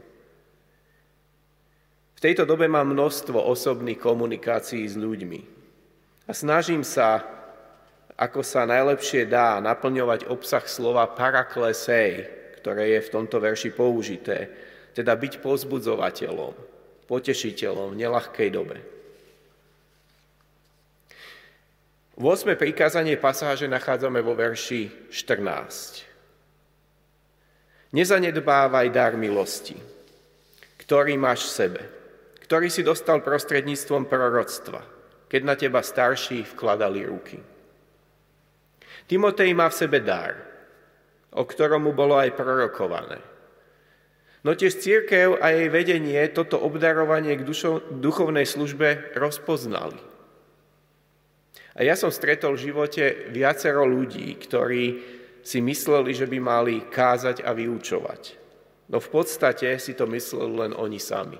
V 2.15 2.19
tejto 2.19 2.43
dobe 2.43 2.67
mám 2.67 2.91
množstvo 2.91 3.39
osobných 3.39 3.99
komunikácií 3.99 4.83
s 4.83 4.99
ľuďmi 4.99 5.41
a 6.27 6.31
snažím 6.35 6.83
sa 6.83 7.39
ako 8.19 8.43
sa 8.43 8.67
najlepšie 8.67 9.31
dá 9.31 9.63
naplňovať 9.63 10.27
obsah 10.27 10.67
slova 10.67 11.07
paraklesej, 11.07 12.27
ktoré 12.59 12.99
je 12.99 13.07
v 13.07 13.11
tomto 13.15 13.39
verši 13.39 13.71
použité, 13.71 14.51
teda 14.99 15.15
byť 15.15 15.39
pozbudzovateľom, 15.39 16.51
potešiteľom 17.07 17.95
v 17.95 17.99
nelahkej 18.03 18.51
dobe. 18.51 18.83
V 22.19 22.23
8. 22.27 22.59
prikázanie 22.59 23.15
pasáže 23.15 23.71
nachádzame 23.71 24.19
vo 24.19 24.35
verši 24.35 25.07
14. 25.07 27.95
Nezanedbávaj 27.95 28.91
dar 28.91 29.15
milosti, 29.15 29.79
ktorý 30.83 31.15
máš 31.15 31.47
v 31.47 31.55
sebe, 31.55 31.87
ktorý 32.43 32.67
si 32.67 32.83
dostal 32.83 33.23
prostredníctvom 33.23 34.03
proroctva, 34.03 34.83
keď 35.31 35.41
na 35.47 35.55
teba 35.55 35.79
starší 35.79 36.43
vkladali 36.43 37.07
ruky. 37.07 37.39
Timotej 39.07 39.55
má 39.55 39.71
v 39.71 39.79
sebe 39.79 40.03
dar, 40.03 40.35
o 41.31 41.47
ktorom 41.47 41.87
mu 41.87 41.95
bolo 41.95 42.19
aj 42.19 42.35
prorokované. 42.35 43.28
No 44.39 44.55
tiež 44.55 44.79
církev 44.79 45.35
a 45.43 45.51
jej 45.51 45.67
vedenie 45.67 46.19
toto 46.31 46.55
obdarovanie 46.63 47.35
k 47.35 47.43
duchovnej 47.91 48.47
službe 48.47 49.11
rozpoznali. 49.19 49.99
A 51.75 51.83
ja 51.83 51.95
som 51.99 52.11
stretol 52.11 52.55
v 52.55 52.71
živote 52.71 53.03
viacero 53.31 53.83
ľudí, 53.83 54.35
ktorí 54.39 54.83
si 55.43 55.59
mysleli, 55.63 56.11
že 56.15 56.27
by 56.27 56.39
mali 56.39 56.75
kázať 56.87 57.43
a 57.43 57.51
vyučovať. 57.55 58.21
No 58.91 59.03
v 59.03 59.09
podstate 59.11 59.75
si 59.79 59.95
to 59.95 60.07
mysleli 60.07 60.67
len 60.67 60.71
oni 60.75 60.99
sami. 60.99 61.39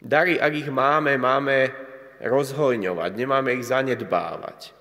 Dary, 0.00 0.40
ak 0.40 0.52
ich 0.56 0.68
máme, 0.72 1.20
máme 1.20 1.68
rozhojňovať, 2.24 3.10
nemáme 3.12 3.52
ich 3.60 3.68
zanedbávať. 3.68 4.72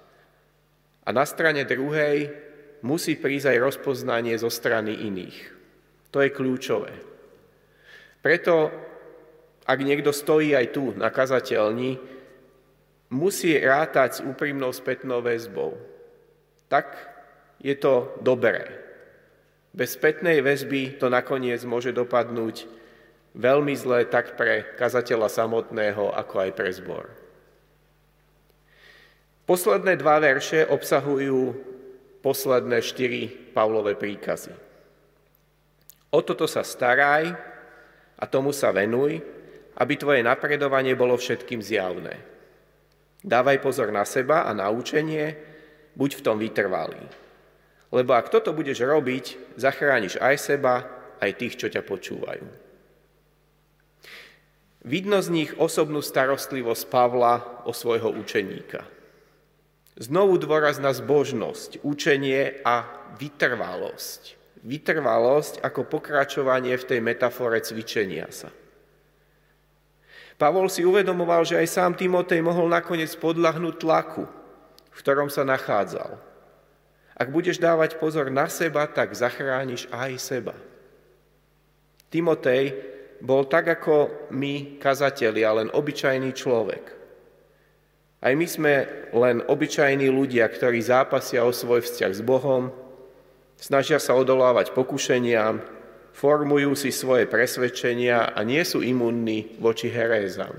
A 1.04 1.12
na 1.12 1.28
strane 1.28 1.68
druhej 1.68 2.32
musí 2.80 3.20
prísť 3.20 3.52
aj 3.56 3.64
rozpoznanie 3.64 4.36
zo 4.40 4.48
strany 4.48 4.96
iných. 5.08 5.59
To 6.10 6.18
je 6.26 6.30
kľúčové. 6.34 6.94
Preto, 8.20 8.74
ak 9.64 9.80
niekto 9.80 10.10
stojí 10.10 10.58
aj 10.58 10.68
tu 10.74 10.92
na 10.98 11.14
kazateľni, 11.14 12.02
musí 13.14 13.58
rátať 13.58 14.10
s 14.18 14.24
úprimnou 14.26 14.74
spätnou 14.74 15.22
väzbou. 15.22 15.78
Tak 16.70 16.98
je 17.62 17.74
to 17.78 18.14
dobré. 18.22 18.66
Bez 19.70 19.94
spätnej 19.98 20.42
väzby 20.42 20.98
to 20.98 21.14
nakoniec 21.14 21.62
môže 21.62 21.94
dopadnúť 21.94 22.66
veľmi 23.38 23.74
zle 23.78 24.06
tak 24.10 24.34
pre 24.34 24.66
kazateľa 24.78 25.30
samotného, 25.30 26.10
ako 26.10 26.36
aj 26.42 26.52
pre 26.58 26.70
zbor. 26.74 27.06
Posledné 29.46 29.98
dva 29.98 30.22
verše 30.22 30.66
obsahujú 30.66 31.58
posledné 32.22 32.86
štyri 32.86 33.30
Pavlové 33.54 33.98
príkazy. 33.98 34.69
O 36.10 36.26
toto 36.26 36.50
sa 36.50 36.66
staraj 36.66 37.30
a 38.18 38.24
tomu 38.26 38.50
sa 38.50 38.74
venuj, 38.74 39.22
aby 39.78 39.94
tvoje 39.96 40.26
napredovanie 40.26 40.98
bolo 40.98 41.16
všetkým 41.16 41.62
zjavné. 41.62 42.18
Dávaj 43.22 43.62
pozor 43.62 43.94
na 43.94 44.08
seba 44.08 44.48
a 44.48 44.52
na 44.56 44.72
učenie, 44.72 45.38
buď 45.94 46.10
v 46.20 46.24
tom 46.24 46.38
vytrvalý. 46.40 47.04
Lebo 47.92 48.16
ak 48.16 48.32
toto 48.32 48.56
budeš 48.56 48.82
robiť, 48.86 49.58
zachrániš 49.60 50.18
aj 50.18 50.36
seba, 50.40 50.88
aj 51.20 51.32
tých, 51.36 51.60
čo 51.60 51.68
ťa 51.68 51.84
počúvajú. 51.84 52.48
Vidno 54.88 55.20
z 55.20 55.30
nich 55.36 55.52
osobnú 55.60 56.00
starostlivosť 56.00 56.84
Pavla 56.88 57.68
o 57.68 57.76
svojho 57.76 58.16
učeníka. 58.16 58.88
Znovu 60.00 60.40
dôraz 60.40 60.80
na 60.80 60.96
zbožnosť, 60.96 61.84
učenie 61.84 62.64
a 62.64 62.88
vytrvalosť. 63.20 64.39
Vytrvalosť 64.60 65.64
ako 65.64 65.88
pokračovanie 65.88 66.76
v 66.76 66.88
tej 66.88 67.00
metafore 67.00 67.64
cvičenia 67.64 68.28
sa. 68.28 68.52
Pavol 70.40 70.72
si 70.72 70.88
uvedomoval, 70.88 71.44
že 71.44 71.60
aj 71.60 71.68
sám 71.68 71.92
Timotej 72.00 72.40
mohol 72.40 72.72
nakoniec 72.72 73.12
podľahnúť 73.20 73.76
tlaku, 73.76 74.24
v 74.92 75.00
ktorom 75.04 75.28
sa 75.28 75.44
nachádzal. 75.44 76.16
Ak 77.20 77.28
budeš 77.28 77.60
dávať 77.60 78.00
pozor 78.00 78.32
na 78.32 78.48
seba, 78.48 78.88
tak 78.88 79.12
zachrániš 79.12 79.92
aj 79.92 80.12
seba. 80.16 80.56
Timotej 82.08 82.80
bol 83.20 83.44
tak 83.52 83.68
ako 83.68 84.28
my, 84.32 84.80
kazatelia, 84.80 85.52
len 85.52 85.68
obyčajný 85.76 86.32
človek. 86.32 86.96
Aj 88.24 88.32
my 88.36 88.48
sme 88.48 88.74
len 89.12 89.44
obyčajní 89.44 90.08
ľudia, 90.08 90.48
ktorí 90.48 90.80
zápasia 90.80 91.44
o 91.44 91.52
svoj 91.52 91.84
vzťah 91.84 92.12
s 92.16 92.24
Bohom, 92.24 92.72
snažia 93.60 94.00
sa 94.00 94.16
odolávať 94.16 94.72
pokušeniam, 94.72 95.60
formujú 96.16 96.74
si 96.74 96.96
svoje 96.96 97.28
presvedčenia 97.28 98.32
a 98.32 98.40
nie 98.48 98.64
sú 98.64 98.80
imunní 98.80 99.60
voči 99.60 99.92
herézam. 99.92 100.56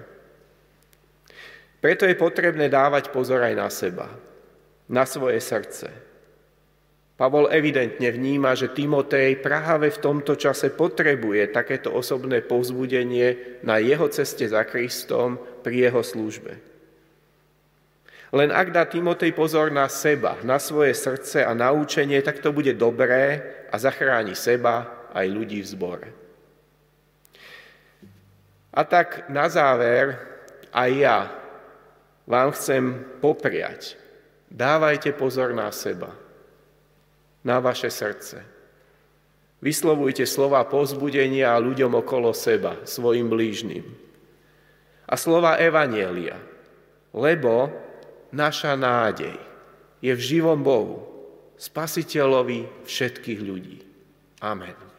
Preto 1.81 2.05
je 2.05 2.13
potrebné 2.13 2.69
dávať 2.69 3.09
pozor 3.09 3.41
aj 3.41 3.55
na 3.57 3.69
seba, 3.73 4.13
na 4.93 5.09
svoje 5.09 5.41
srdce. 5.41 5.89
Pavol 7.17 7.53
evidentne 7.53 8.09
vníma, 8.09 8.57
že 8.57 8.73
Timotej 8.73 9.45
práve 9.45 9.93
v 9.93 10.01
tomto 10.01 10.41
čase 10.41 10.73
potrebuje 10.73 11.53
takéto 11.53 11.93
osobné 11.93 12.41
povzbudenie 12.41 13.61
na 13.61 13.77
jeho 13.77 14.09
ceste 14.09 14.49
za 14.49 14.65
Kristom 14.65 15.37
pri 15.61 15.89
jeho 15.89 16.01
službe. 16.01 16.70
Len 18.31 18.55
ak 18.55 18.71
dá 18.71 18.87
Timotej 18.87 19.35
pozor 19.35 19.75
na 19.75 19.91
seba, 19.91 20.39
na 20.47 20.63
svoje 20.63 20.95
srdce 20.95 21.43
a 21.43 21.51
na 21.51 21.75
učenie, 21.75 22.23
tak 22.23 22.39
to 22.39 22.55
bude 22.55 22.71
dobré 22.79 23.43
a 23.71 23.75
zachráni 23.75 24.39
seba 24.39 24.87
aj 25.11 25.27
ľudí 25.27 25.59
v 25.67 25.71
zbore. 25.71 26.09
A 28.71 28.87
tak 28.87 29.27
na 29.27 29.51
záver 29.51 30.15
aj 30.71 30.91
ja 30.95 31.19
vám 32.23 32.55
chcem 32.55 33.03
popriať. 33.19 33.99
Dávajte 34.47 35.11
pozor 35.11 35.51
na 35.51 35.67
seba, 35.75 36.15
na 37.43 37.59
vaše 37.59 37.91
srdce. 37.91 38.47
Vyslovujte 39.59 40.23
slova 40.23 40.63
pozbudenia 40.71 41.59
ľuďom 41.59 41.99
okolo 41.99 42.31
seba, 42.31 42.79
svojim 42.87 43.27
blížnym. 43.27 43.83
A 45.11 45.19
slova 45.19 45.59
Evanielia, 45.59 46.39
lebo 47.11 47.90
naša 48.35 48.75
nádej 48.75 49.37
je 50.01 50.13
v 50.17 50.21
živom 50.21 50.61
Bohu, 50.65 51.05
spasiteľovi 51.61 52.89
všetkých 52.89 53.41
ľudí. 53.45 53.79
Amen. 54.41 54.90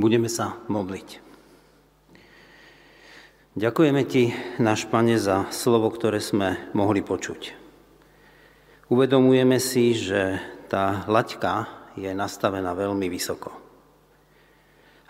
Budeme 0.00 0.32
sa 0.32 0.56
modliť. 0.72 1.20
Ďakujeme 3.52 4.02
Ti, 4.08 4.32
náš 4.56 4.88
Pane, 4.88 5.20
za 5.20 5.52
slovo, 5.52 5.92
ktoré 5.92 6.24
sme 6.24 6.56
mohli 6.72 7.04
počuť. 7.04 7.52
Uvedomujeme 8.88 9.60
si, 9.60 9.92
že 9.92 10.40
tá 10.72 11.04
laťka 11.04 11.68
je 12.00 12.16
nastavená 12.16 12.72
veľmi 12.72 13.12
vysoko. 13.12 13.52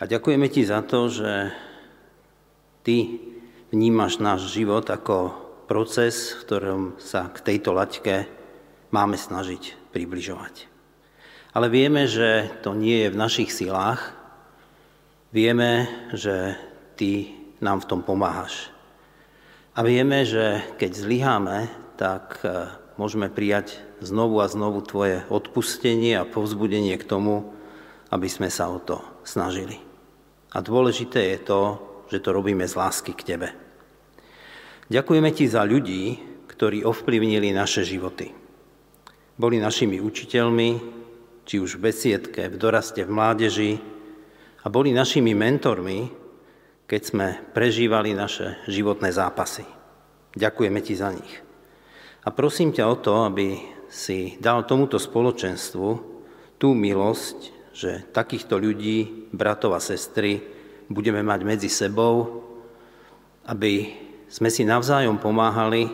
A 0.02 0.10
ďakujeme 0.10 0.50
Ti 0.50 0.66
za 0.66 0.82
to, 0.82 1.06
že 1.06 1.54
Ty 2.82 2.96
vnímaš 3.70 4.18
náš 4.18 4.50
život 4.50 4.90
ako 4.90 5.38
proces, 5.70 6.34
v 6.34 6.50
ktorom 6.50 6.82
sa 6.98 7.30
k 7.30 7.38
tejto 7.46 7.78
laťke 7.78 8.26
máme 8.90 9.14
snažiť 9.14 9.94
približovať. 9.94 10.66
Ale 11.54 11.70
vieme, 11.70 12.10
že 12.10 12.50
to 12.66 12.74
nie 12.74 13.06
je 13.06 13.14
v 13.14 13.20
našich 13.22 13.54
silách, 13.54 14.18
Vieme, 15.30 15.86
že 16.10 16.58
Ty 16.98 17.30
nám 17.62 17.86
v 17.86 17.88
tom 17.88 18.02
pomáhaš. 18.02 18.74
A 19.78 19.86
vieme, 19.86 20.26
že 20.26 20.58
keď 20.74 20.90
zlyháme, 20.90 21.58
tak 21.94 22.42
e, 22.42 22.66
môžeme 22.98 23.30
prijať 23.30 23.78
znovu 24.02 24.42
a 24.42 24.50
znovu 24.50 24.82
Tvoje 24.82 25.22
odpustenie 25.30 26.18
a 26.18 26.26
povzbudenie 26.26 26.98
k 26.98 27.06
tomu, 27.06 27.54
aby 28.10 28.26
sme 28.26 28.50
sa 28.50 28.74
o 28.74 28.82
to 28.82 28.98
snažili. 29.22 29.78
A 30.50 30.58
dôležité 30.66 31.38
je 31.38 31.46
to, 31.46 31.60
že 32.10 32.26
to 32.26 32.34
robíme 32.34 32.66
z 32.66 32.74
lásky 32.74 33.14
k 33.14 33.22
Tebe. 33.22 33.48
Ďakujeme 34.90 35.30
Ti 35.30 35.46
za 35.46 35.62
ľudí, 35.62 36.18
ktorí 36.50 36.82
ovplyvnili 36.82 37.54
naše 37.54 37.86
životy. 37.86 38.34
Boli 39.38 39.62
našimi 39.62 40.02
učiteľmi, 40.02 40.70
či 41.46 41.62
už 41.62 41.78
v 41.78 41.86
besiedke, 41.86 42.50
v 42.50 42.58
doraste, 42.58 43.06
v 43.06 43.14
mládeži, 43.14 43.72
a 44.60 44.66
boli 44.68 44.92
našimi 44.92 45.32
mentormi, 45.32 46.12
keď 46.84 47.00
sme 47.02 47.26
prežívali 47.54 48.12
naše 48.12 48.60
životné 48.68 49.14
zápasy. 49.14 49.64
Ďakujeme 50.36 50.80
ti 50.82 50.94
za 50.98 51.14
nich. 51.14 51.34
A 52.26 52.28
prosím 52.34 52.74
ťa 52.74 52.84
o 52.84 52.96
to, 53.00 53.24
aby 53.24 53.56
si 53.88 54.36
dal 54.38 54.68
tomuto 54.68 55.00
spoločenstvu 55.00 55.88
tú 56.60 56.68
milosť, 56.76 57.38
že 57.72 58.04
takýchto 58.12 58.60
ľudí, 58.60 59.30
bratov 59.32 59.78
a 59.78 59.80
sestry, 59.80 60.42
budeme 60.90 61.24
mať 61.24 61.40
medzi 61.46 61.70
sebou, 61.72 62.44
aby 63.48 63.96
sme 64.28 64.52
si 64.52 64.62
navzájom 64.68 65.16
pomáhali 65.18 65.88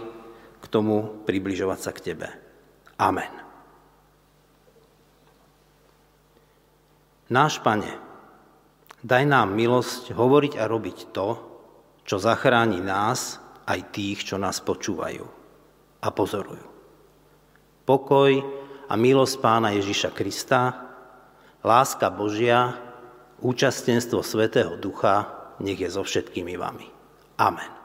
k 0.60 0.64
tomu 0.66 1.22
približovať 1.24 1.78
sa 1.78 1.90
k 1.94 2.02
Tebe. 2.12 2.28
Amen. 2.98 3.30
Náš 7.30 7.58
Pane, 7.62 8.05
Daj 9.06 9.22
nám 9.22 9.54
milosť 9.54 10.18
hovoriť 10.18 10.58
a 10.58 10.66
robiť 10.66 11.14
to, 11.14 11.28
čo 12.02 12.18
zachráni 12.18 12.82
nás 12.82 13.38
aj 13.62 13.94
tých, 13.94 14.26
čo 14.26 14.34
nás 14.34 14.58
počúvajú 14.58 15.22
a 16.02 16.08
pozorujú. 16.10 16.66
Pokoj 17.86 18.32
a 18.90 18.94
milosť 18.98 19.34
Pána 19.38 19.70
Ježiša 19.78 20.10
Krista, 20.10 20.90
láska 21.62 22.10
Božia, 22.10 22.82
účastenstvo 23.46 24.26
Svetého 24.26 24.74
Ducha, 24.74 25.54
nech 25.62 25.78
je 25.78 25.86
so 25.86 26.02
všetkými 26.02 26.58
vami. 26.58 26.90
Amen. 27.38 27.75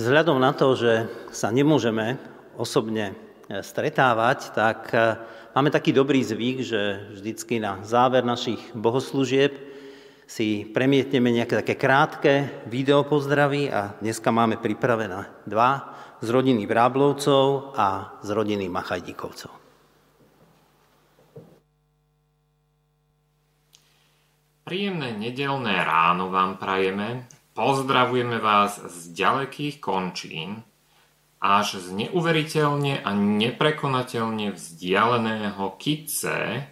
Vzhľadom 0.00 0.40
na 0.40 0.56
to, 0.56 0.72
že 0.72 1.12
sa 1.28 1.52
nemôžeme 1.52 2.16
osobne 2.56 3.12
e, 3.12 3.60
stretávať, 3.60 4.56
tak 4.56 4.88
e, 4.96 5.20
máme 5.52 5.68
taký 5.68 5.92
dobrý 5.92 6.24
zvyk, 6.24 6.56
že 6.64 6.80
vždycky 7.12 7.60
na 7.60 7.84
záver 7.84 8.24
našich 8.24 8.64
bohoslúžieb 8.72 9.52
si 10.24 10.64
premietneme 10.64 11.28
nejaké 11.28 11.60
také 11.60 11.76
krátke 11.76 12.48
videopozdravy 12.72 13.68
a 13.68 13.92
dneska 14.00 14.32
máme 14.32 14.56
pripravené 14.56 15.44
dva 15.44 15.92
z 16.24 16.32
rodiny 16.32 16.64
Vráblovcov 16.64 17.76
a 17.76 18.16
z 18.24 18.28
rodiny 18.32 18.72
Machajdíkovcov. 18.72 19.52
Príjemné 24.64 25.12
nedelné 25.12 25.76
ráno 25.84 26.32
vám 26.32 26.56
prajeme. 26.56 27.39
Pozdravujeme 27.50 28.38
vás 28.38 28.78
z 28.78 29.10
ďalekých 29.10 29.82
končín 29.82 30.62
až 31.42 31.82
z 31.82 31.90
neuveriteľne 32.06 33.02
a 33.02 33.10
neprekonateľne 33.10 34.54
vzdialeného 34.54 35.74
Kice, 35.74 36.70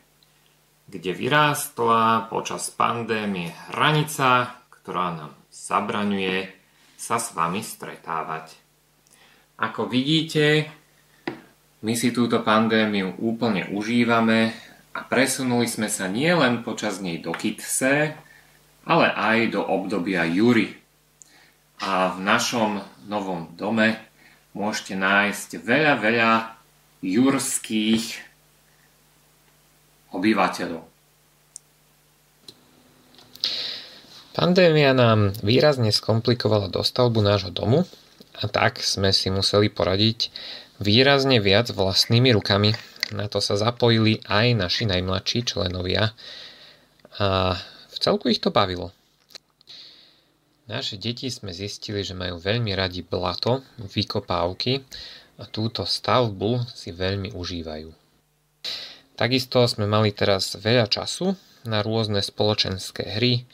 kde 0.86 1.10
vyrástla 1.10 2.30
počas 2.30 2.70
pandémie 2.70 3.50
hranica, 3.74 4.54
ktorá 4.70 5.18
nám 5.18 5.32
zabraňuje 5.50 6.54
sa 6.94 7.18
s 7.18 7.34
vami 7.34 7.58
stretávať. 7.58 8.54
Ako 9.58 9.90
vidíte, 9.90 10.70
my 11.82 11.94
si 11.98 12.14
túto 12.14 12.38
pandémiu 12.46 13.18
úplne 13.18 13.66
užívame 13.74 14.54
a 14.94 15.02
presunuli 15.02 15.66
sme 15.66 15.90
sa 15.90 16.06
nielen 16.06 16.62
počas 16.62 17.02
nej 17.02 17.18
do 17.18 17.34
Kitse, 17.34 18.27
ale 18.88 19.12
aj 19.12 19.52
do 19.52 19.60
obdobia 19.60 20.24
Jury. 20.24 20.72
A 21.84 22.16
v 22.16 22.24
našom 22.24 22.80
novom 23.06 23.52
dome 23.54 24.00
môžete 24.56 24.96
nájsť 24.96 25.60
veľa, 25.60 25.94
veľa 26.00 26.30
jurských 27.04 28.04
obyvateľov. 30.10 30.82
Pandémia 34.38 34.94
nám 34.94 35.34
výrazne 35.42 35.90
skomplikovala 35.90 36.70
dostavbu 36.70 37.20
nášho 37.22 37.50
domu 37.50 37.82
a 38.38 38.46
tak 38.46 38.78
sme 38.82 39.10
si 39.10 39.34
museli 39.34 39.66
poradiť 39.66 40.30
výrazne 40.78 41.42
viac 41.42 41.74
vlastnými 41.74 42.30
rukami. 42.38 42.70
Na 43.10 43.26
to 43.26 43.42
sa 43.42 43.58
zapojili 43.58 44.22
aj 44.30 44.46
naši 44.54 44.86
najmladší 44.86 45.42
členovia 45.42 46.14
a 47.18 47.58
celku 48.08 48.32
ich 48.32 48.40
to 48.40 48.48
bavilo. 48.48 48.88
Naše 50.64 50.96
deti 50.96 51.28
sme 51.28 51.52
zistili, 51.52 52.00
že 52.00 52.16
majú 52.16 52.40
veľmi 52.40 52.72
radi 52.72 53.04
blato, 53.04 53.60
vykopávky 53.76 54.80
a 55.36 55.44
túto 55.44 55.84
stavbu 55.84 56.64
si 56.72 56.88
veľmi 56.88 57.36
užívajú. 57.36 57.92
Takisto 59.12 59.60
sme 59.68 59.84
mali 59.84 60.16
teraz 60.16 60.56
veľa 60.56 60.88
času 60.88 61.36
na 61.68 61.84
rôzne 61.84 62.24
spoločenské 62.24 63.20
hry, 63.20 63.44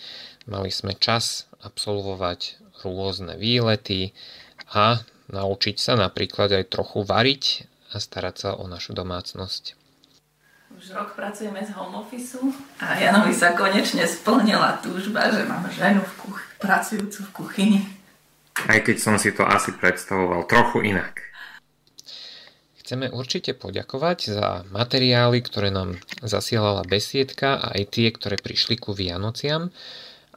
mali 0.46 0.70
sme 0.70 0.94
čas 0.94 1.50
absolvovať 1.58 2.62
rôzne 2.86 3.34
výlety 3.34 4.14
a 4.70 5.02
naučiť 5.34 5.76
sa 5.82 5.98
napríklad 5.98 6.54
aj 6.54 6.70
trochu 6.70 7.02
variť 7.02 7.66
a 7.90 7.98
starať 7.98 8.34
sa 8.38 8.50
o 8.54 8.70
našu 8.70 8.94
domácnosť. 8.94 9.83
Už 10.74 10.90
rok 10.90 11.14
pracujeme 11.14 11.62
z 11.62 11.70
home 11.70 12.02
office 12.02 12.34
a 12.82 12.98
Janovi 12.98 13.30
sa 13.30 13.54
konečne 13.54 14.02
splnila 14.10 14.82
túžba, 14.82 15.30
že 15.30 15.46
mám 15.46 15.62
ženu 15.70 16.02
v 16.02 16.12
kuch- 16.18 16.46
pracujúcu 16.58 17.20
v 17.22 17.30
kuchyni. 17.30 17.80
Aj 18.66 18.82
keď 18.82 18.96
som 18.98 19.14
si 19.14 19.30
to 19.30 19.46
asi 19.46 19.70
predstavoval 19.70 20.50
trochu 20.50 20.82
inak. 20.82 21.22
Chceme 22.82 23.08
určite 23.08 23.54
poďakovať 23.54 24.18
za 24.34 24.48
materiály, 24.68 25.40
ktoré 25.46 25.70
nám 25.70 25.96
zasielala 26.20 26.84
besiedka 26.84 27.56
a 27.56 27.78
aj 27.78 27.94
tie, 27.94 28.08
ktoré 28.12 28.36
prišli 28.36 28.76
ku 28.76 28.92
Vianociam. 28.92 29.70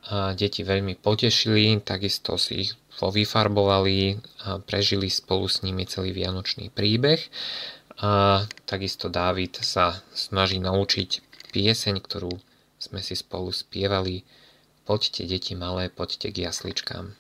A 0.08 0.32
deti 0.38 0.64
veľmi 0.64 0.96
potešili, 0.96 1.82
takisto 1.84 2.40
si 2.40 2.64
ich 2.64 2.72
vyfarbovali 2.98 4.18
a 4.48 4.58
prežili 4.64 5.12
spolu 5.12 5.46
s 5.46 5.62
nimi 5.62 5.84
celý 5.86 6.16
vianočný 6.16 6.74
príbeh 6.74 7.20
a 7.98 8.46
takisto 8.70 9.10
Dávid 9.10 9.58
sa 9.66 10.02
snaží 10.14 10.62
naučiť 10.62 11.10
pieseň, 11.50 11.98
ktorú 12.02 12.34
sme 12.78 13.02
si 13.02 13.18
spolu 13.18 13.50
spievali 13.50 14.22
Poďte 14.88 15.28
deti 15.28 15.52
malé, 15.52 15.92
poďte 15.92 16.32
k 16.32 16.48
jasličkám. 16.48 17.12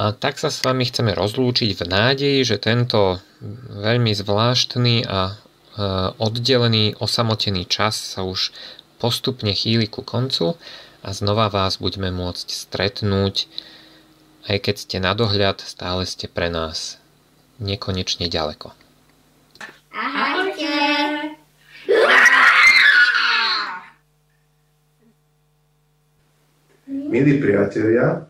A 0.00 0.16
tak 0.16 0.40
sa 0.40 0.48
s 0.48 0.64
vami 0.64 0.88
chceme 0.88 1.12
rozlúčiť 1.12 1.76
v 1.76 1.82
nádeji, 1.84 2.40
že 2.48 2.56
tento 2.56 3.20
veľmi 3.84 4.16
zvláštny 4.16 5.04
a 5.04 5.20
e, 5.28 5.34
oddelený, 6.16 6.96
osamotený 6.96 7.68
čas 7.68 8.16
sa 8.16 8.24
už 8.24 8.48
postupne 8.96 9.52
chýli 9.52 9.84
ku 9.92 10.00
koncu 10.00 10.56
a 11.04 11.08
znova 11.12 11.52
vás 11.52 11.76
budeme 11.76 12.08
môcť 12.08 12.48
stretnúť, 12.48 13.44
aj 14.48 14.56
keď 14.64 14.74
ste 14.80 14.96
na 15.04 15.12
dohľad, 15.12 15.60
stále 15.60 16.08
ste 16.08 16.32
pre 16.32 16.48
nás 16.48 16.96
nekonečne 17.60 18.32
ďaleko. 18.32 18.72
Ahojte! 19.92 20.72
Milí 26.88 27.36
priatelia, 27.36 28.29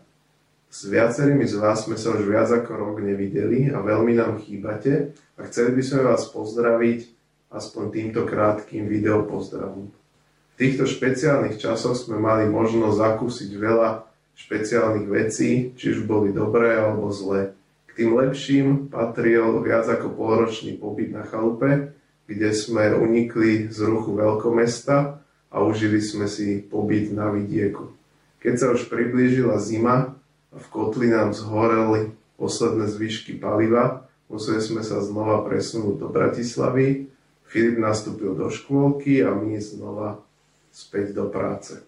s 0.71 0.87
viacerými 0.87 1.43
z 1.43 1.59
vás 1.59 1.83
sme 1.83 1.99
sa 1.99 2.15
už 2.15 2.23
viac 2.31 2.47
ako 2.47 2.71
rok 2.79 2.95
nevideli 3.03 3.67
a 3.67 3.83
veľmi 3.83 4.15
nám 4.15 4.39
chýbate 4.39 5.11
a 5.35 5.43
chceli 5.51 5.75
by 5.75 5.83
sme 5.83 5.99
vás 6.07 6.31
pozdraviť 6.31 7.11
aspoň 7.51 7.83
týmto 7.91 8.23
krátkým 8.23 8.87
videopozdravom. 8.87 9.91
V 9.91 10.55
týchto 10.55 10.87
špeciálnych 10.87 11.59
časoch 11.59 11.99
sme 11.99 12.15
mali 12.15 12.47
možnosť 12.47 12.95
zakúsiť 12.95 13.51
veľa 13.59 14.07
špeciálnych 14.39 15.11
vecí, 15.11 15.75
či 15.75 15.91
už 15.91 16.07
boli 16.07 16.31
dobré 16.31 16.79
alebo 16.79 17.11
zlé. 17.11 17.51
K 17.91 18.07
tým 18.07 18.15
lepším 18.15 18.87
patril 18.87 19.59
viac 19.59 19.91
ako 19.91 20.15
polročný 20.15 20.79
pobyt 20.79 21.11
na 21.11 21.27
chalupe, 21.27 21.91
kde 22.31 22.55
sme 22.55 22.95
unikli 22.95 23.67
z 23.67 23.79
ruchu 23.91 24.15
veľkomesta 24.15 25.19
a 25.51 25.55
užili 25.59 25.99
sme 25.99 26.31
si 26.31 26.63
pobyt 26.63 27.11
na 27.11 27.27
vidieku. 27.27 27.91
Keď 28.39 28.53
sa 28.55 28.67
už 28.71 28.87
priblížila 28.87 29.59
zima, 29.59 30.15
v 30.51 30.65
kotli 30.67 31.07
nám 31.07 31.31
zhoreli 31.31 32.11
posledné 32.35 32.91
zvyšky 32.91 33.39
paliva, 33.39 34.07
museli 34.27 34.59
sme 34.59 34.83
sa 34.83 34.99
znova 34.99 35.47
presunúť 35.47 35.95
do 35.99 36.07
Bratislavy, 36.11 37.07
Filip 37.51 37.83
nastúpil 37.83 38.31
do 38.31 38.47
škôlky 38.47 39.19
a 39.27 39.35
my 39.35 39.59
znova 39.59 40.23
späť 40.71 41.11
do 41.11 41.27
práce. 41.27 41.83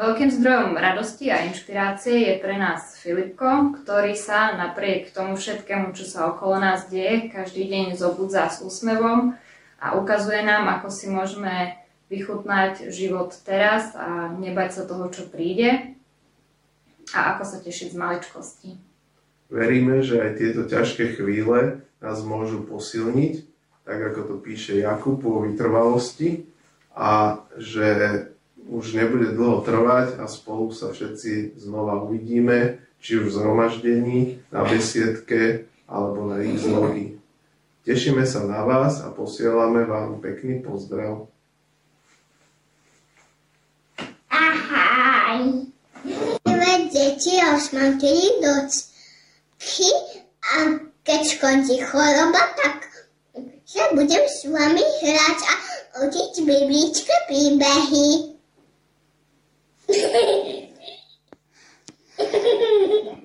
Veľkým 0.00 0.32
zdrojom 0.32 0.78
radosti 0.80 1.28
a 1.28 1.44
inšpirácie 1.44 2.24
je 2.24 2.34
pre 2.40 2.56
nás 2.56 2.96
Filipko, 2.96 3.76
ktorý 3.82 4.16
sa 4.16 4.56
napriek 4.56 5.12
tomu 5.12 5.36
všetkému, 5.36 5.92
čo 5.92 6.08
sa 6.08 6.32
okolo 6.32 6.56
nás 6.56 6.88
deje, 6.88 7.28
každý 7.28 7.68
deň 7.68 8.00
zobudza 8.00 8.48
s 8.48 8.64
úsmevom 8.64 9.36
a 9.76 9.86
ukazuje 9.98 10.40
nám, 10.40 10.70
ako 10.80 10.88
si 10.88 11.10
môžeme 11.12 11.76
vychutnať 12.08 12.88
život 12.88 13.36
teraz 13.44 13.92
a 13.92 14.32
nebať 14.32 14.70
sa 14.72 14.82
toho, 14.88 15.12
čo 15.12 15.28
príde 15.28 15.97
a 17.14 17.36
ako 17.36 17.42
sa 17.44 17.58
tešiť 17.60 17.94
z 17.94 17.96
maličkosti. 17.96 18.70
Veríme, 19.48 20.04
že 20.04 20.20
aj 20.20 20.30
tieto 20.36 20.62
ťažké 20.68 21.16
chvíle 21.16 21.80
nás 22.04 22.18
môžu 22.20 22.62
posilniť, 22.68 23.48
tak 23.88 23.98
ako 24.12 24.20
to 24.28 24.34
píše 24.44 24.76
Jakub 24.76 25.24
o 25.24 25.48
vytrvalosti 25.48 26.44
a 26.92 27.40
že 27.56 28.28
už 28.68 28.92
nebude 28.92 29.32
dlho 29.32 29.64
trvať 29.64 30.20
a 30.20 30.28
spolu 30.28 30.68
sa 30.76 30.92
všetci 30.92 31.56
znova 31.56 32.04
uvidíme, 32.04 32.84
či 33.00 33.16
už 33.16 33.32
v 33.32 33.36
zhromaždení, 33.40 34.20
na 34.52 34.68
besiedke 34.68 35.64
alebo 35.88 36.28
na 36.28 36.44
ich 36.44 36.60
zlohy. 36.60 37.16
Tešíme 37.88 38.28
sa 38.28 38.44
na 38.44 38.60
vás 38.68 39.00
a 39.00 39.08
posielame 39.08 39.88
vám 39.88 40.20
pekný 40.20 40.60
pozdrav. 40.60 41.24
Ahoj! 44.28 45.72
Deti 47.08 47.40
už 47.56 47.70
mám 47.70 48.00
tedy 48.00 48.28
docky 48.44 49.88
a 50.44 50.56
keď 51.02 51.20
skončí 51.24 51.80
choroba, 51.80 52.52
tak 52.60 52.84
sa 53.64 53.88
budem 53.96 54.28
s 54.28 54.44
vami 54.44 54.84
hrať 55.00 55.40
a 55.40 55.54
učiť 56.04 56.44
biblické 56.44 57.16
príbehy. 57.28 58.08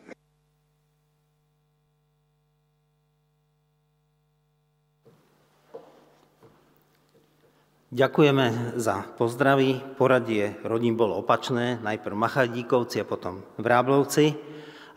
Ďakujeme 7.93 8.73
za 8.81 9.05
pozdravy. 9.05 9.93
Poradie 9.93 10.57
rodín 10.65 10.97
bolo 10.97 11.21
opačné. 11.21 11.77
Najprv 11.77 12.17
Machadíkovci 12.17 12.97
a 12.97 13.05
potom 13.05 13.45
Vráblovci. 13.61 14.33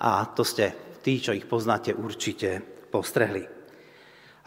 A 0.00 0.24
to 0.32 0.40
ste 0.40 0.72
tí, 1.04 1.20
čo 1.20 1.36
ich 1.36 1.44
poznáte, 1.44 1.92
určite 1.92 2.64
postrehli. 2.88 3.44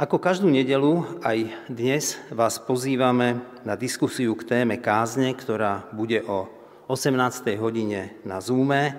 Ako 0.02 0.18
každú 0.18 0.50
nedelu, 0.50 1.22
aj 1.22 1.45
dnes 1.70 2.18
vás 2.34 2.58
pozývame 2.58 3.38
na 3.62 3.78
diskusiu 3.78 4.34
k 4.34 4.41
téme 4.50 4.82
kázne, 4.82 5.30
ktorá 5.38 5.86
bude 5.93 6.26
o 6.26 6.50
18. 6.89 7.54
hodine 7.62 8.18
na 8.26 8.41
Zoome. 8.41 8.97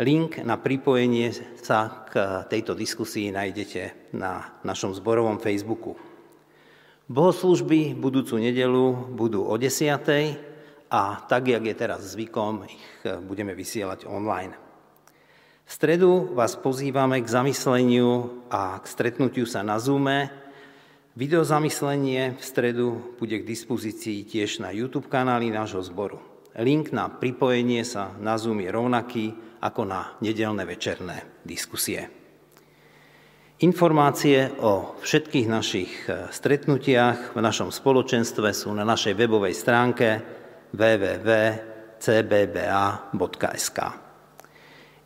Link 0.00 0.40
na 0.40 0.56
pripojenie 0.56 1.36
sa 1.60 2.08
k 2.08 2.48
tejto 2.48 2.72
diskusii 2.72 3.28
nájdete 3.28 4.16
na 4.16 4.56
našom 4.64 4.96
zborovom 4.96 5.36
Facebooku. 5.36 6.13
Bohoslužby 7.04 7.92
budúcu 7.92 8.40
nedelu 8.40 9.12
budú 9.12 9.44
o 9.44 9.52
10. 9.60 10.00
a 10.88 11.02
tak, 11.28 11.52
jak 11.52 11.60
je 11.60 11.74
teraz 11.76 12.16
zvykom, 12.16 12.64
ich 12.64 12.80
eh, 13.04 13.20
budeme 13.20 13.52
vysielať 13.52 14.08
online. 14.08 14.56
V 15.64 15.70
stredu 15.72 16.32
vás 16.32 16.56
pozývame 16.56 17.20
k 17.20 17.28
zamysleniu 17.28 18.40
a 18.48 18.80
k 18.80 18.84
stretnutiu 18.88 19.44
sa 19.44 19.60
na 19.60 19.76
Zoome. 19.76 20.32
Videozamyslenie 21.12 22.40
v 22.40 22.42
stredu 22.42 23.16
bude 23.20 23.36
k 23.36 23.48
dispozícii 23.52 24.24
tiež 24.24 24.64
na 24.64 24.72
YouTube 24.72 25.12
kanáli 25.12 25.52
nášho 25.52 25.84
zboru. 25.84 26.24
Link 26.56 26.88
na 26.88 27.12
pripojenie 27.12 27.84
sa 27.84 28.16
na 28.16 28.40
Zoom 28.40 28.64
je 28.64 28.72
rovnaký 28.72 29.24
ako 29.60 29.84
na 29.84 30.16
nedelné 30.24 30.64
večerné 30.64 31.44
diskusie. 31.44 32.23
Informácie 33.62 34.50
o 34.58 34.98
všetkých 34.98 35.46
našich 35.46 36.10
e, 36.10 36.26
stretnutiach 36.26 37.38
v 37.38 37.40
našom 37.40 37.70
spoločenstve 37.70 38.50
sú 38.50 38.74
na 38.74 38.82
našej 38.82 39.14
webovej 39.14 39.54
stránke 39.54 40.18
www.cbba.sk. 40.74 41.38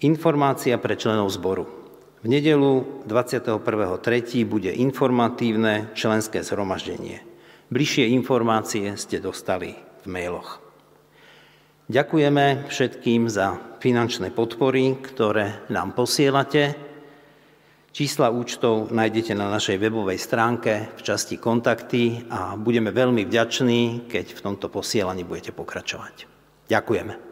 Informácia 0.00 0.80
pre 0.80 0.96
členov 0.96 1.28
zboru. 1.28 1.68
V 2.24 2.26
nedelu 2.26 3.04
21.3. 3.04 4.48
bude 4.48 4.72
informatívne 4.72 5.92
členské 5.92 6.40
zhromaždenie. 6.40 7.20
Bližšie 7.68 8.08
informácie 8.16 8.96
ste 8.96 9.20
dostali 9.20 9.76
v 9.76 10.06
mailoch. 10.08 10.64
Ďakujeme 11.92 12.64
všetkým 12.72 13.28
za 13.28 13.60
finančné 13.84 14.32
podpory, 14.32 14.96
ktoré 15.04 15.68
nám 15.68 15.92
posielate 15.92 16.87
Čísla 17.88 18.28
účtov 18.30 18.92
nájdete 18.92 19.32
na 19.32 19.48
našej 19.48 19.80
webovej 19.80 20.20
stránke 20.20 20.92
v 20.94 21.00
časti 21.02 21.40
kontakty 21.40 22.28
a 22.28 22.54
budeme 22.54 22.92
veľmi 22.92 23.24
vďační, 23.24 24.06
keď 24.06 24.36
v 24.36 24.44
tomto 24.44 24.68
posielaní 24.68 25.24
budete 25.24 25.56
pokračovať. 25.56 26.28
Ďakujeme. 26.68 27.27